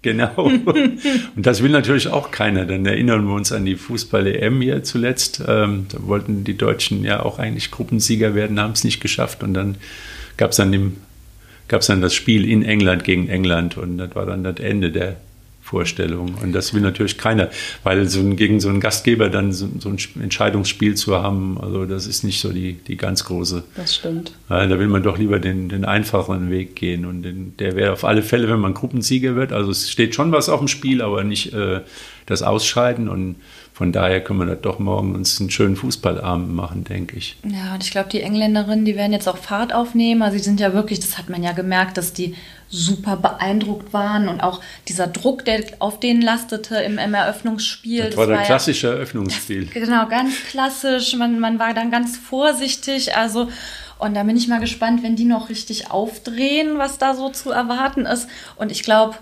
Genau. 0.04 0.34
Und 0.36 1.00
das 1.34 1.62
will 1.62 1.70
natürlich 1.70 2.08
auch 2.08 2.30
keiner. 2.30 2.66
Dann 2.66 2.84
erinnern 2.84 3.26
wir 3.26 3.32
uns 3.32 3.52
an 3.52 3.64
die 3.64 3.74
Fußball-EM 3.74 4.60
hier 4.60 4.84
zuletzt. 4.84 5.42
Ähm, 5.48 5.86
da 5.90 6.06
wollten 6.06 6.44
die 6.44 6.58
Deutschen 6.58 7.04
ja 7.04 7.22
auch 7.22 7.38
eigentlich 7.38 7.70
Gruppensieger 7.70 8.34
werden, 8.34 8.60
haben 8.60 8.72
es 8.72 8.84
nicht 8.84 9.00
geschafft. 9.00 9.42
Und 9.42 9.54
dann 9.54 9.76
gab 10.36 10.50
es 10.50 10.58
dann, 10.58 10.96
dann 11.70 12.02
das 12.02 12.12
Spiel 12.12 12.46
in 12.46 12.62
England 12.62 13.04
gegen 13.04 13.30
England. 13.30 13.78
Und 13.78 13.96
das 13.96 14.14
war 14.14 14.26
dann 14.26 14.44
das 14.44 14.60
Ende 14.60 14.90
der 14.92 15.16
Vorstellung. 15.64 16.35
Und 16.42 16.53
das 16.53 16.74
will 16.74 16.83
natürlich 16.83 17.16
keiner, 17.16 17.48
weil 17.85 18.07
so 18.07 18.20
ein, 18.20 18.37
gegen 18.37 18.61
so 18.61 18.68
einen 18.68 18.81
Gastgeber 18.81 19.31
dann 19.31 19.50
so, 19.50 19.66
so, 19.79 19.88
ein 19.88 19.98
Entscheidungsspiel 20.22 20.94
zu 20.94 21.16
haben, 21.16 21.59
also 21.59 21.87
das 21.87 22.07
ist 22.07 22.22
nicht 22.22 22.38
so 22.38 22.53
die, 22.53 22.74
die 22.74 22.98
ganz 22.98 23.24
große. 23.24 23.64
Das 23.74 23.94
stimmt. 23.94 24.33
Ja, 24.50 24.66
da 24.66 24.79
will 24.79 24.88
man 24.88 25.03
doch 25.03 25.16
lieber 25.16 25.38
den, 25.38 25.70
den 25.70 25.87
einfacheren 25.87 26.50
Weg 26.50 26.77
gehen. 26.77 27.07
Und 27.07 27.22
den, 27.22 27.57
der 27.57 27.77
wäre 27.77 27.94
auf 27.94 28.05
alle 28.05 28.22
Fälle, 28.22 28.50
wenn 28.50 28.61
man 28.61 28.74
Gruppensieger 28.74 29.37
wird. 29.37 29.55
Also 29.55 29.70
es 29.70 29.90
steht 29.90 30.14
schon 30.14 30.33
was 30.33 30.50
auf 30.50 30.59
dem 30.59 30.68
Spiel, 30.68 31.00
aber 31.00 31.24
nicht 31.24 31.55
äh, 31.55 31.81
das 32.27 32.42
Ausscheiden. 32.42 33.09
Und 33.09 33.37
von 33.74 33.90
daher 33.90 34.22
können 34.22 34.38
wir 34.38 34.46
das 34.46 34.60
doch 34.62 34.78
morgen 34.78 35.16
uns 35.16 35.40
einen 35.40 35.50
schönen 35.50 35.74
Fußballabend 35.74 36.48
machen, 36.54 36.84
denke 36.84 37.16
ich. 37.16 37.37
Ja, 37.42 37.74
und 37.74 37.82
ich 37.82 37.90
glaube, 37.90 38.08
die 38.08 38.20
Engländerinnen, 38.20 38.84
die 38.84 38.94
werden 38.94 39.12
jetzt 39.12 39.28
auch 39.28 39.37
Fahrt 39.37 39.74
aufnehmen. 39.74 40.22
Also 40.22 40.38
sie 40.38 40.44
sind 40.44 40.60
ja 40.60 40.72
wirklich, 40.72 41.00
das 41.00 41.18
hat 41.18 41.28
man 41.28 41.42
ja 41.42 41.50
gemerkt, 41.50 41.96
dass 41.96 42.12
die 42.12 42.37
super 42.68 43.16
beeindruckt 43.16 43.92
waren 43.92 44.28
und 44.28 44.44
auch 44.44 44.60
dieser 44.87 45.08
Druck, 45.08 45.44
der 45.44 45.64
auf 45.80 45.98
denen 45.98 46.22
lastete 46.22 46.76
im, 46.76 46.98
im 46.98 47.14
Eröffnungsspiel. 47.14 48.02
Das, 48.02 48.10
das 48.10 48.16
war 48.16 48.26
der 48.28 48.42
klassische 48.42 48.90
Eröffnungsspiel. 48.90 49.66
Genau, 49.74 50.06
ganz 50.06 50.34
klassisch. 50.48 51.16
Man, 51.16 51.40
man 51.40 51.58
war 51.58 51.74
dann 51.74 51.90
ganz 51.90 52.16
vorsichtig. 52.16 53.16
Also 53.16 53.48
und 53.98 54.14
da 54.14 54.22
bin 54.22 54.37
ich 54.37 54.46
mal 54.46 54.60
gespannt, 54.60 55.02
wenn 55.02 55.16
die 55.16 55.24
noch 55.24 55.48
richtig 55.48 55.90
aufdrehen, 55.90 56.78
was 56.78 56.98
da 56.98 57.14
so 57.14 57.28
zu 57.28 57.50
erwarten 57.50 58.06
ist. 58.06 58.28
Und 58.54 58.70
ich 58.70 58.84
glaube, 58.84 59.16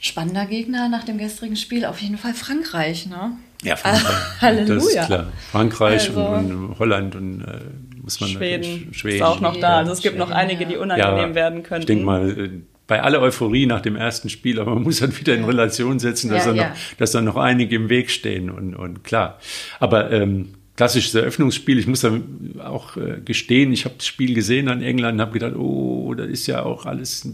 spannender 0.00 0.44
Gegner 0.44 0.90
nach 0.90 1.04
dem 1.04 1.16
gestrigen 1.16 1.56
Spiel 1.56 1.86
auf 1.86 2.02
jeden 2.02 2.18
Fall 2.18 2.34
Frankreich, 2.34 3.06
ne? 3.06 3.38
Ja, 3.62 3.76
Frankreich. 3.76 4.40
Halleluja. 4.40 4.74
Das 4.74 4.86
ist 4.86 5.06
klar. 5.06 5.32
Frankreich 5.50 6.08
also, 6.08 6.20
und, 6.20 6.52
und, 6.52 6.78
Holland 6.78 7.14
und 7.14 7.42
äh, 7.42 7.60
muss 8.02 8.20
man 8.20 8.30
Schweden, 8.30 8.88
Schweden 8.92 9.16
ist 9.16 9.22
auch 9.22 9.40
noch 9.40 9.56
da. 9.56 9.78
Also 9.78 9.92
es 9.92 10.00
gibt 10.00 10.14
Schweden, 10.14 10.30
noch 10.30 10.34
einige, 10.34 10.66
die 10.66 10.76
unangenehm 10.76 11.30
ja, 11.30 11.34
werden 11.34 11.62
können. 11.62 11.80
Ich 11.80 11.86
denke 11.86 12.04
mal, 12.04 12.30
äh, 12.30 12.50
bei 12.86 13.02
aller 13.02 13.20
Euphorie 13.20 13.66
nach 13.66 13.82
dem 13.82 13.94
ersten 13.94 14.30
Spiel, 14.30 14.58
aber 14.58 14.74
man 14.74 14.82
muss 14.82 14.98
dann 14.98 15.16
wieder 15.16 15.34
in 15.34 15.44
Relation 15.44 15.98
setzen, 15.98 16.30
dass, 16.30 16.46
ja, 16.46 16.52
da, 16.52 16.68
noch, 16.68 16.76
dass 16.98 17.12
da 17.12 17.20
noch 17.20 17.36
einige 17.36 17.76
im 17.76 17.88
Weg 17.88 18.10
stehen 18.10 18.50
und, 18.50 18.74
und 18.74 19.04
klar. 19.04 19.38
Aber 19.78 20.10
ähm, 20.10 20.54
klassisches 20.80 21.14
Eröffnungsspiel. 21.14 21.78
Ich 21.78 21.86
muss 21.86 22.00
da 22.00 22.18
auch 22.64 22.96
äh, 22.96 23.20
gestehen, 23.22 23.70
ich 23.70 23.84
habe 23.84 23.96
das 23.98 24.06
Spiel 24.06 24.34
gesehen 24.34 24.68
an 24.68 24.80
England 24.80 25.16
und 25.16 25.20
habe 25.20 25.32
gedacht, 25.32 25.54
oh, 25.54 26.14
da 26.14 26.24
ist 26.24 26.46
ja 26.46 26.62
auch 26.62 26.86
alles 26.86 27.28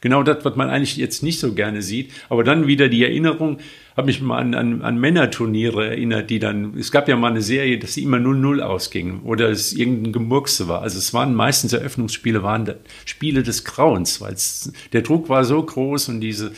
genau 0.00 0.24
das, 0.24 0.44
was 0.44 0.56
man 0.56 0.70
eigentlich 0.70 0.96
jetzt 0.96 1.22
nicht 1.22 1.38
so 1.38 1.54
gerne 1.54 1.82
sieht. 1.82 2.10
Aber 2.28 2.42
dann 2.42 2.66
wieder 2.66 2.88
die 2.88 3.04
Erinnerung, 3.04 3.58
habe 3.96 4.06
mich 4.06 4.20
mal 4.20 4.38
an, 4.38 4.54
an, 4.54 4.82
an 4.82 4.98
Männerturniere 4.98 5.86
erinnert, 5.90 6.28
die 6.30 6.40
dann, 6.40 6.76
es 6.76 6.90
gab 6.90 7.08
ja 7.08 7.16
mal 7.16 7.30
eine 7.30 7.42
Serie, 7.42 7.78
dass 7.78 7.94
sie 7.94 8.02
immer 8.02 8.16
0-0 8.16 8.60
ausgingen 8.60 9.20
oder 9.22 9.50
es 9.50 9.72
irgendein 9.72 10.12
Gemurkse 10.12 10.66
war. 10.66 10.82
Also 10.82 10.98
es 10.98 11.14
waren 11.14 11.34
meistens 11.34 11.72
Eröffnungsspiele, 11.72 12.42
waren 12.42 12.74
Spiele 13.04 13.42
des 13.42 13.64
Grauens, 13.64 14.20
weil 14.20 14.34
der 14.92 15.02
Druck 15.02 15.28
war 15.28 15.44
so 15.44 15.62
groß 15.62 16.08
und 16.08 16.20
diese 16.20 16.52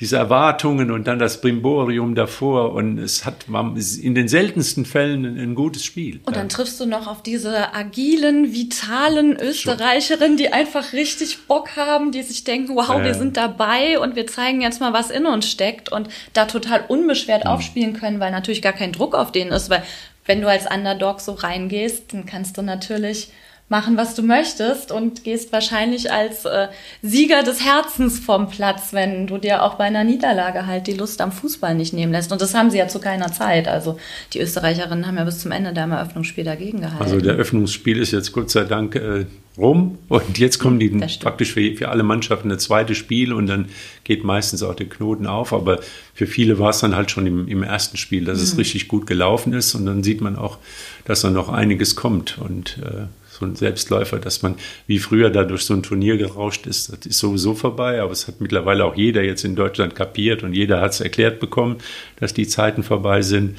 diese 0.00 0.16
Erwartungen 0.16 0.92
und 0.92 1.08
dann 1.08 1.18
das 1.18 1.40
Brimborium 1.40 2.14
davor 2.14 2.72
und 2.72 2.98
es 2.98 3.24
hat 3.24 3.46
in 3.48 4.14
den 4.14 4.28
seltensten 4.28 4.84
Fällen 4.84 5.24
ein, 5.24 5.56
gutes 5.56 5.84
Spiel. 5.84 6.20
Und 6.24 6.36
dann 6.36 6.48
triffst 6.48 6.78
du 6.78 6.86
noch 6.86 7.08
auf 7.08 7.22
diese 7.22 7.74
agilen, 7.74 8.52
vitalen 8.52 9.36
Österreicherinnen, 9.36 10.36
die 10.36 10.52
einfach 10.52 10.92
richtig 10.92 11.46
Bock 11.48 11.76
haben, 11.76 12.12
die 12.12 12.22
sich 12.22 12.44
denken, 12.44 12.76
wow, 12.76 12.88
ja. 12.90 13.04
wir 13.04 13.14
sind 13.14 13.36
dabei 13.36 13.98
und 13.98 14.14
wir 14.14 14.28
zeigen 14.28 14.60
jetzt 14.60 14.80
mal, 14.80 14.92
was 14.92 15.10
in 15.10 15.26
uns 15.26 15.50
steckt 15.50 15.90
und 15.90 16.08
da 16.32 16.44
total 16.44 16.84
unbeschwert 16.86 17.44
mhm. 17.44 17.50
aufspielen 17.50 17.92
können, 17.94 18.20
weil 18.20 18.30
natürlich 18.30 18.62
gar 18.62 18.74
kein 18.74 18.92
Druck 18.92 19.16
auf 19.16 19.32
denen 19.32 19.50
ist, 19.50 19.68
weil 19.68 19.82
wenn 20.26 20.40
du 20.40 20.48
als 20.48 20.66
Underdog 20.70 21.20
so 21.20 21.32
reingehst, 21.32 22.12
dann 22.12 22.24
kannst 22.24 22.56
du 22.56 22.62
natürlich 22.62 23.32
machen, 23.68 23.96
was 23.96 24.14
du 24.14 24.22
möchtest 24.22 24.92
und 24.92 25.24
gehst 25.24 25.52
wahrscheinlich 25.52 26.10
als 26.10 26.46
äh, 26.46 26.68
Sieger 27.02 27.42
des 27.42 27.64
Herzens 27.64 28.18
vom 28.18 28.48
Platz, 28.48 28.92
wenn 28.92 29.26
du 29.26 29.36
dir 29.36 29.62
auch 29.62 29.74
bei 29.74 29.84
einer 29.84 30.04
Niederlage 30.04 30.66
halt 30.66 30.86
die 30.86 30.94
Lust 30.94 31.20
am 31.20 31.32
Fußball 31.32 31.74
nicht 31.74 31.92
nehmen 31.92 32.12
lässt. 32.12 32.32
Und 32.32 32.40
das 32.40 32.54
haben 32.54 32.70
sie 32.70 32.78
ja 32.78 32.88
zu 32.88 32.98
keiner 32.98 33.30
Zeit. 33.30 33.68
Also 33.68 33.98
die 34.32 34.40
Österreicherinnen 34.40 35.06
haben 35.06 35.18
ja 35.18 35.24
bis 35.24 35.40
zum 35.40 35.52
Ende 35.52 35.74
da 35.74 35.84
im 35.84 35.92
Eröffnungsspiel 35.92 36.44
dagegen 36.44 36.80
gehalten. 36.80 37.02
Also 37.02 37.20
der 37.20 37.34
Eröffnungsspiel 37.34 37.98
ist 37.98 38.12
jetzt 38.12 38.32
Gott 38.32 38.50
sei 38.50 38.64
Dank 38.64 38.94
äh, 38.94 39.26
rum 39.58 39.98
und 40.08 40.38
jetzt 40.38 40.58
kommen 40.58 40.78
die 40.78 40.88
praktisch 41.20 41.52
für, 41.52 41.74
für 41.74 41.88
alle 41.90 42.04
Mannschaften 42.04 42.50
ein 42.50 42.58
zweites 42.58 42.96
Spiel 42.96 43.34
und 43.34 43.48
dann 43.48 43.66
geht 44.04 44.24
meistens 44.24 44.62
auch 44.62 44.74
der 44.74 44.88
Knoten 44.88 45.26
auf. 45.26 45.52
Aber 45.52 45.80
für 46.14 46.26
viele 46.26 46.58
war 46.58 46.70
es 46.70 46.78
dann 46.78 46.96
halt 46.96 47.10
schon 47.10 47.26
im, 47.26 47.48
im 47.48 47.62
ersten 47.62 47.98
Spiel, 47.98 48.24
dass 48.24 48.38
mhm. 48.38 48.44
es 48.44 48.56
richtig 48.56 48.88
gut 48.88 49.06
gelaufen 49.06 49.52
ist 49.52 49.74
und 49.74 49.84
dann 49.84 50.02
sieht 50.02 50.22
man 50.22 50.36
auch, 50.36 50.56
dass 51.04 51.20
da 51.20 51.28
noch 51.28 51.50
einiges 51.50 51.96
kommt 51.96 52.38
und 52.38 52.78
äh, 52.82 53.08
so 53.38 53.46
ein 53.46 53.56
Selbstläufer, 53.56 54.18
dass 54.18 54.42
man 54.42 54.56
wie 54.86 54.98
früher 54.98 55.30
da 55.30 55.44
durch 55.44 55.62
so 55.62 55.74
ein 55.74 55.82
Turnier 55.82 56.16
gerauscht 56.16 56.66
ist, 56.66 56.92
das 56.92 57.06
ist 57.06 57.18
sowieso 57.18 57.54
vorbei, 57.54 58.00
aber 58.00 58.12
es 58.12 58.26
hat 58.26 58.40
mittlerweile 58.40 58.84
auch 58.84 58.96
jeder 58.96 59.22
jetzt 59.22 59.44
in 59.44 59.56
Deutschland 59.56 59.94
kapiert 59.94 60.42
und 60.42 60.54
jeder 60.54 60.80
hat 60.80 60.92
es 60.92 61.00
erklärt 61.00 61.40
bekommen, 61.40 61.76
dass 62.18 62.34
die 62.34 62.46
Zeiten 62.48 62.82
vorbei 62.82 63.22
sind. 63.22 63.56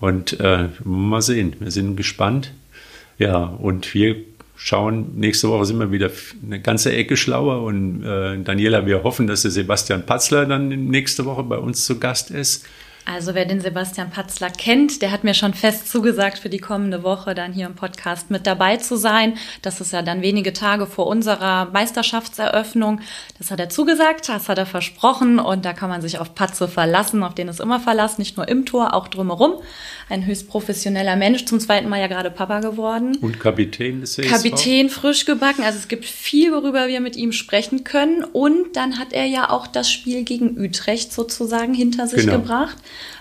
Und 0.00 0.38
äh, 0.38 0.68
mal 0.84 1.22
sehen, 1.22 1.56
wir 1.58 1.72
sind 1.72 1.96
gespannt. 1.96 2.52
Ja, 3.18 3.42
und 3.42 3.94
wir 3.94 4.16
schauen, 4.54 5.12
nächste 5.16 5.48
Woche 5.48 5.64
sind 5.64 5.78
wir 5.78 5.90
wieder 5.90 6.10
eine 6.44 6.60
ganze 6.60 6.92
Ecke 6.92 7.16
schlauer 7.16 7.62
und 7.62 8.04
äh, 8.04 8.38
Daniela, 8.38 8.86
wir 8.86 9.02
hoffen, 9.02 9.26
dass 9.26 9.42
der 9.42 9.50
Sebastian 9.50 10.06
Patzler 10.06 10.46
dann 10.46 10.68
nächste 10.68 11.24
Woche 11.24 11.42
bei 11.42 11.58
uns 11.58 11.84
zu 11.84 11.98
Gast 11.98 12.30
ist. 12.30 12.64
Also 13.10 13.34
wer 13.34 13.46
den 13.46 13.62
Sebastian 13.62 14.10
Patzler 14.10 14.50
kennt, 14.50 15.00
der 15.00 15.10
hat 15.10 15.24
mir 15.24 15.32
schon 15.32 15.54
fest 15.54 15.90
zugesagt, 15.90 16.38
für 16.38 16.50
die 16.50 16.58
kommende 16.58 17.02
Woche 17.02 17.34
dann 17.34 17.54
hier 17.54 17.64
im 17.64 17.74
Podcast 17.74 18.30
mit 18.30 18.46
dabei 18.46 18.76
zu 18.76 18.96
sein. 18.96 19.38
Das 19.62 19.80
ist 19.80 19.94
ja 19.94 20.02
dann 20.02 20.20
wenige 20.20 20.52
Tage 20.52 20.86
vor 20.86 21.06
unserer 21.06 21.70
Meisterschaftseröffnung. 21.72 23.00
Das 23.38 23.50
hat 23.50 23.60
er 23.60 23.70
zugesagt, 23.70 24.28
das 24.28 24.50
hat 24.50 24.58
er 24.58 24.66
versprochen 24.66 25.38
und 25.38 25.64
da 25.64 25.72
kann 25.72 25.88
man 25.88 26.02
sich 26.02 26.18
auf 26.18 26.34
Patze 26.34 26.68
verlassen, 26.68 27.22
auf 27.22 27.34
den 27.34 27.48
ist 27.48 27.60
immer 27.60 27.80
Verlass, 27.80 28.18
nicht 28.18 28.36
nur 28.36 28.46
im 28.46 28.66
Tor, 28.66 28.92
auch 28.92 29.08
drumherum. 29.08 29.54
Ein 30.10 30.26
höchst 30.26 30.46
professioneller 30.46 31.16
Mensch, 31.16 31.46
zum 31.46 31.60
zweiten 31.60 31.88
Mal 31.88 32.00
ja 32.00 32.08
gerade 32.08 32.30
Papa 32.30 32.60
geworden. 32.60 33.16
Und 33.22 33.40
Kapitän 33.40 34.02
des 34.02 34.12
CSV. 34.14 34.30
Kapitän 34.30 34.90
frisch 34.90 35.24
gebacken, 35.24 35.64
also 35.64 35.78
es 35.78 35.88
gibt 35.88 36.04
viel, 36.04 36.52
worüber 36.52 36.88
wir 36.88 37.00
mit 37.00 37.16
ihm 37.16 37.32
sprechen 37.32 37.84
können 37.84 38.22
und 38.22 38.76
dann 38.76 38.98
hat 38.98 39.14
er 39.14 39.24
ja 39.24 39.48
auch 39.48 39.66
das 39.66 39.90
Spiel 39.90 40.24
gegen 40.24 40.60
Utrecht 40.60 41.10
sozusagen 41.10 41.72
hinter 41.72 42.06
sich 42.06 42.26
genau. 42.26 42.34
gebracht 42.34 42.76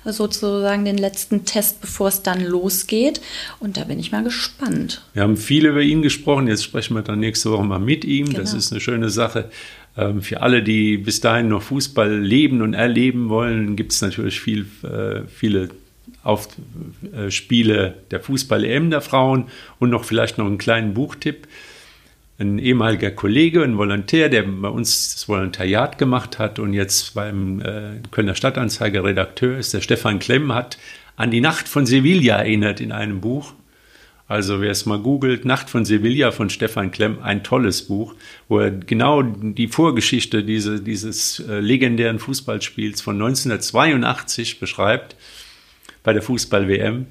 sozusagen 0.05 0.85
den 0.85 0.97
letzten 0.97 1.45
Test, 1.45 1.81
bevor 1.81 2.07
es 2.07 2.23
dann 2.23 2.43
losgeht. 2.43 3.21
Und 3.59 3.77
da 3.77 3.83
bin 3.83 3.99
ich 3.99 4.11
mal 4.11 4.23
gespannt. 4.23 5.03
Wir 5.13 5.23
haben 5.23 5.37
viel 5.37 5.65
über 5.65 5.81
ihn 5.81 6.01
gesprochen. 6.01 6.47
Jetzt 6.47 6.63
sprechen 6.63 6.95
wir 6.95 7.01
dann 7.01 7.19
nächste 7.19 7.51
Woche 7.51 7.63
mal 7.63 7.79
mit 7.79 8.05
ihm. 8.05 8.27
Genau. 8.27 8.39
Das 8.39 8.53
ist 8.53 8.71
eine 8.71 8.81
schöne 8.81 9.09
Sache. 9.09 9.49
Ähm, 9.97 10.21
für 10.21 10.41
alle, 10.41 10.61
die 10.61 10.97
bis 10.97 11.21
dahin 11.21 11.49
noch 11.49 11.63
Fußball 11.63 12.19
leben 12.19 12.61
und 12.61 12.73
erleben 12.73 13.29
wollen, 13.29 13.75
gibt 13.75 13.91
es 13.91 14.01
natürlich 14.01 14.39
viel, 14.39 14.65
äh, 14.83 15.21
viele 15.27 15.69
auf 16.23 16.49
äh, 17.15 17.31
Spiele 17.31 17.95
der 18.11 18.19
Fußball-EM 18.19 18.91
der 18.91 19.01
Frauen 19.01 19.45
und 19.79 19.89
noch 19.89 20.03
vielleicht 20.03 20.37
noch 20.37 20.45
einen 20.45 20.57
kleinen 20.57 20.93
Buchtipp 20.93 21.47
ein 22.39 22.59
ehemaliger 22.59 23.11
Kollege, 23.11 23.63
ein 23.63 23.77
Volontär, 23.77 24.29
der 24.29 24.43
bei 24.43 24.69
uns 24.69 25.13
das 25.13 25.27
Volontariat 25.27 25.97
gemacht 25.97 26.37
hat 26.37 26.59
und 26.59 26.73
jetzt 26.73 27.15
beim 27.15 27.61
äh, 27.61 28.01
Kölner 28.11 28.35
Stadtanzeiger 28.35 29.03
Redakteur 29.03 29.57
ist, 29.57 29.73
der 29.73 29.81
Stefan 29.81 30.19
Klemm, 30.19 30.53
hat 30.53 30.77
an 31.15 31.31
die 31.31 31.41
Nacht 31.41 31.67
von 31.67 31.85
Sevilla 31.85 32.37
erinnert 32.37 32.79
in 32.79 32.91
einem 32.91 33.21
Buch. 33.21 33.53
Also 34.27 34.61
wer 34.61 34.71
es 34.71 34.85
mal 34.85 34.99
googelt, 34.99 35.45
Nacht 35.45 35.69
von 35.69 35.85
Sevilla 35.85 36.31
von 36.31 36.49
Stefan 36.49 36.91
Klemm, 36.91 37.19
ein 37.23 37.43
tolles 37.43 37.83
Buch, 37.83 38.13
wo 38.49 38.59
er 38.59 38.71
genau 38.71 39.23
die 39.23 39.69
Vorgeschichte 39.69 40.43
diese, 40.43 40.81
dieses 40.81 41.39
äh, 41.39 41.59
legendären 41.59 42.19
Fußballspiels 42.19 43.01
von 43.01 43.15
1982 43.15 44.59
beschreibt 44.59 45.15
bei 46.03 46.13
der 46.13 46.21
Fußball-WM. 46.21 47.07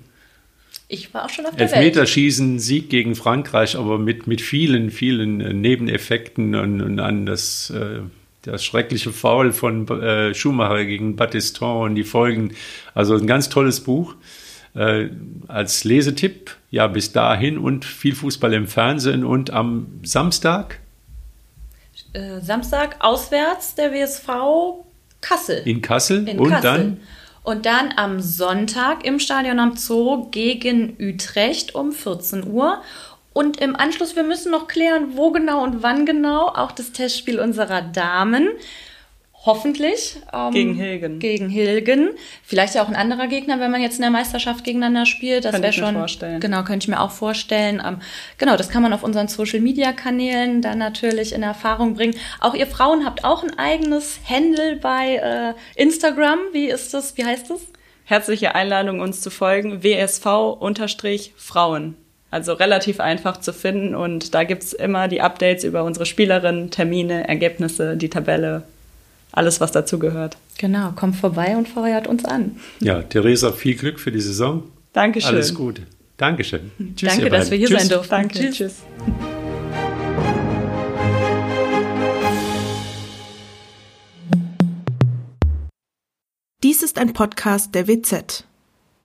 Ich 0.89 1.13
war 1.13 1.25
auch 1.25 1.31
schon 1.31 1.47
auf 1.47 1.57
der 1.57 1.73
Elfmeterschießen, 1.73 2.61
Sieg 2.61 2.91
gegen 2.91 3.17
Frankreich, 3.17 3.77
aber 3.77 3.99
mit, 3.99 4.27
mit 4.27 4.41
vielen, 4.41 4.91
vielen 4.91 5.41
äh, 5.41 5.53
Nebeneffekten 5.53 6.55
und, 6.55 6.81
und 6.81 7.01
an 7.01 7.27
das, 7.27 7.71
äh, 7.71 8.01
das 8.43 8.65
schreckliche 8.65 9.13
Foul 9.13 9.53
von 9.53 9.89
äh, 9.89 10.33
Schumacher 10.35 10.85
gegen 10.85 11.17
Battiston 11.17 11.83
und 11.83 11.95
die 11.97 12.05
Folgen. 12.05 12.55
Also 12.95 13.17
ein 13.17 13.27
ganz 13.27 13.49
tolles 13.49 13.81
Buch. 13.81 14.15
Äh, 14.75 15.09
als 15.49 15.83
Lesetipp, 15.85 16.55
ja, 16.71 16.87
bis 16.87 17.11
dahin 17.11 17.59
und 17.59 17.85
viel 17.85 18.15
Fußball 18.15 18.53
im 18.53 18.69
Fernsehen 18.69 19.25
und 19.25 19.51
am 19.51 20.01
Samstag? 20.03 20.79
Samstag 22.41 22.97
auswärts 23.01 23.75
der 23.75 23.93
WSV 23.93 24.29
Kassel. 25.21 25.63
In 25.65 25.83
Kassel 25.83 26.29
In 26.29 26.39
und 26.39 26.51
Kassel. 26.51 26.63
dann? 26.63 27.01
Und 27.47 27.65
dann 27.65 27.95
am 27.95 28.21
Sonntag 28.21 29.05
im 29.05 29.21
Stadion 29.21 29.61
am 29.61 29.77
Zoo 29.77 30.27
gegen 30.33 30.97
Utrecht 31.01 31.77
um 31.77 31.93
14 31.93 32.45
Uhr. 32.45 32.83
Und 33.33 33.61
im 33.61 33.77
Anschluss, 33.77 34.17
wir 34.17 34.25
müssen 34.25 34.51
noch 34.51 34.67
klären, 34.67 35.17
wo 35.17 35.31
genau 35.31 35.63
und 35.63 35.81
wann 35.81 36.07
genau, 36.07 36.49
auch 36.49 36.73
das 36.73 36.91
Testspiel 36.91 37.39
unserer 37.39 37.83
Damen. 37.83 38.49
Hoffentlich. 39.47 40.19
Ähm, 40.35 40.51
gegen 40.51 40.75
Hilgen. 40.75 41.21
Gegen 41.21 41.49
Hilgen. 41.49 42.11
Vielleicht 42.43 42.75
ja 42.75 42.83
auch 42.83 42.89
ein 42.89 42.97
anderer 42.97 43.29
Gegner, 43.29 43.61
wenn 43.61 43.71
man 43.71 43.81
jetzt 43.81 43.95
in 43.95 44.03
der 44.03 44.11
Meisterschaft 44.11 44.65
gegeneinander 44.65 45.07
spielt. 45.07 45.45
Das 45.45 45.63
wäre 45.63 45.73
schon. 45.73 45.95
Vorstellen. 45.95 46.41
Genau, 46.41 46.65
könnte 46.65 46.83
ich 46.85 46.89
mir 46.89 47.01
auch 47.01 47.13
vorstellen. 47.13 47.81
Ähm, 47.87 48.01
genau, 48.39 48.57
das 48.57 48.71
kann 48.71 48.83
man 48.83 48.93
auf 48.93 49.05
unseren 49.05 49.29
Social 49.29 49.61
Media 49.61 49.93
Kanälen 49.93 50.63
dann 50.63 50.79
natürlich 50.79 51.33
in 51.33 51.45
Erfahrung 51.45 51.95
bringen. 51.95 52.17
Auch 52.41 52.55
ihr 52.55 52.67
Frauen 52.67 53.07
habt 53.07 53.25
auch 53.25 53.45
ein 53.45 53.57
eigenes 53.57 54.19
Handle 54.29 54.81
bei 54.83 55.15
äh, 55.15 55.53
Instagram. 55.81 56.41
Wie 56.53 56.67
ist 56.67 56.93
das? 56.93 57.17
Wie 57.17 57.25
heißt 57.25 57.49
das? 57.49 57.61
Herzliche 58.05 58.57
Einladung, 58.57 58.99
uns 58.99 59.21
zu 59.21 59.31
folgen. 59.31 59.85
WSV-Frauen. 59.85 61.95
Also 62.33 62.55
relativ 62.55 62.99
einfach 62.99 63.37
zu 63.37 63.53
finden 63.53 63.95
und 63.95 64.35
da 64.35 64.43
gibt's 64.43 64.73
immer 64.73 65.07
die 65.07 65.21
Updates 65.21 65.63
über 65.63 65.85
unsere 65.85 66.05
Spielerinnen, 66.05 66.73
Termine, 66.73 67.29
Ergebnisse, 67.29 67.97
die 67.97 68.11
Tabelle 68.11 68.65
alles, 69.33 69.61
was 69.61 69.73
dazu 69.73 69.99
gehört. 69.99 70.37
Genau, 70.59 70.93
kommt 70.93 71.17
vorbei 71.17 71.57
und 71.57 71.69
feuert 71.69 72.07
uns 72.07 72.25
an. 72.25 72.57
Ja, 72.81 73.03
Theresa, 73.03 73.53
viel 73.53 73.75
Glück 73.77 74.01
für 74.01 74.13
die 74.13 74.21
Saison. 74.21 74.63
Dankeschön. 74.93 75.35
Alles 75.35 75.55
Gute. 75.55 75.83
Dankeschön. 76.17 76.71
Tschüss, 76.97 77.11
Danke, 77.11 77.29
dass 77.31 77.51
wir 77.51 77.59
hier 77.59 77.69
tschüss. 77.69 77.81
sein 77.81 77.89
durften. 77.91 78.11
Danke, 78.11 78.39
tschüss. 78.39 78.57
tschüss. 78.57 78.83
Dies 86.63 86.83
ist 86.83 86.99
ein 86.99 87.13
Podcast 87.13 87.75
der 87.75 87.87
WZ. 87.87 88.45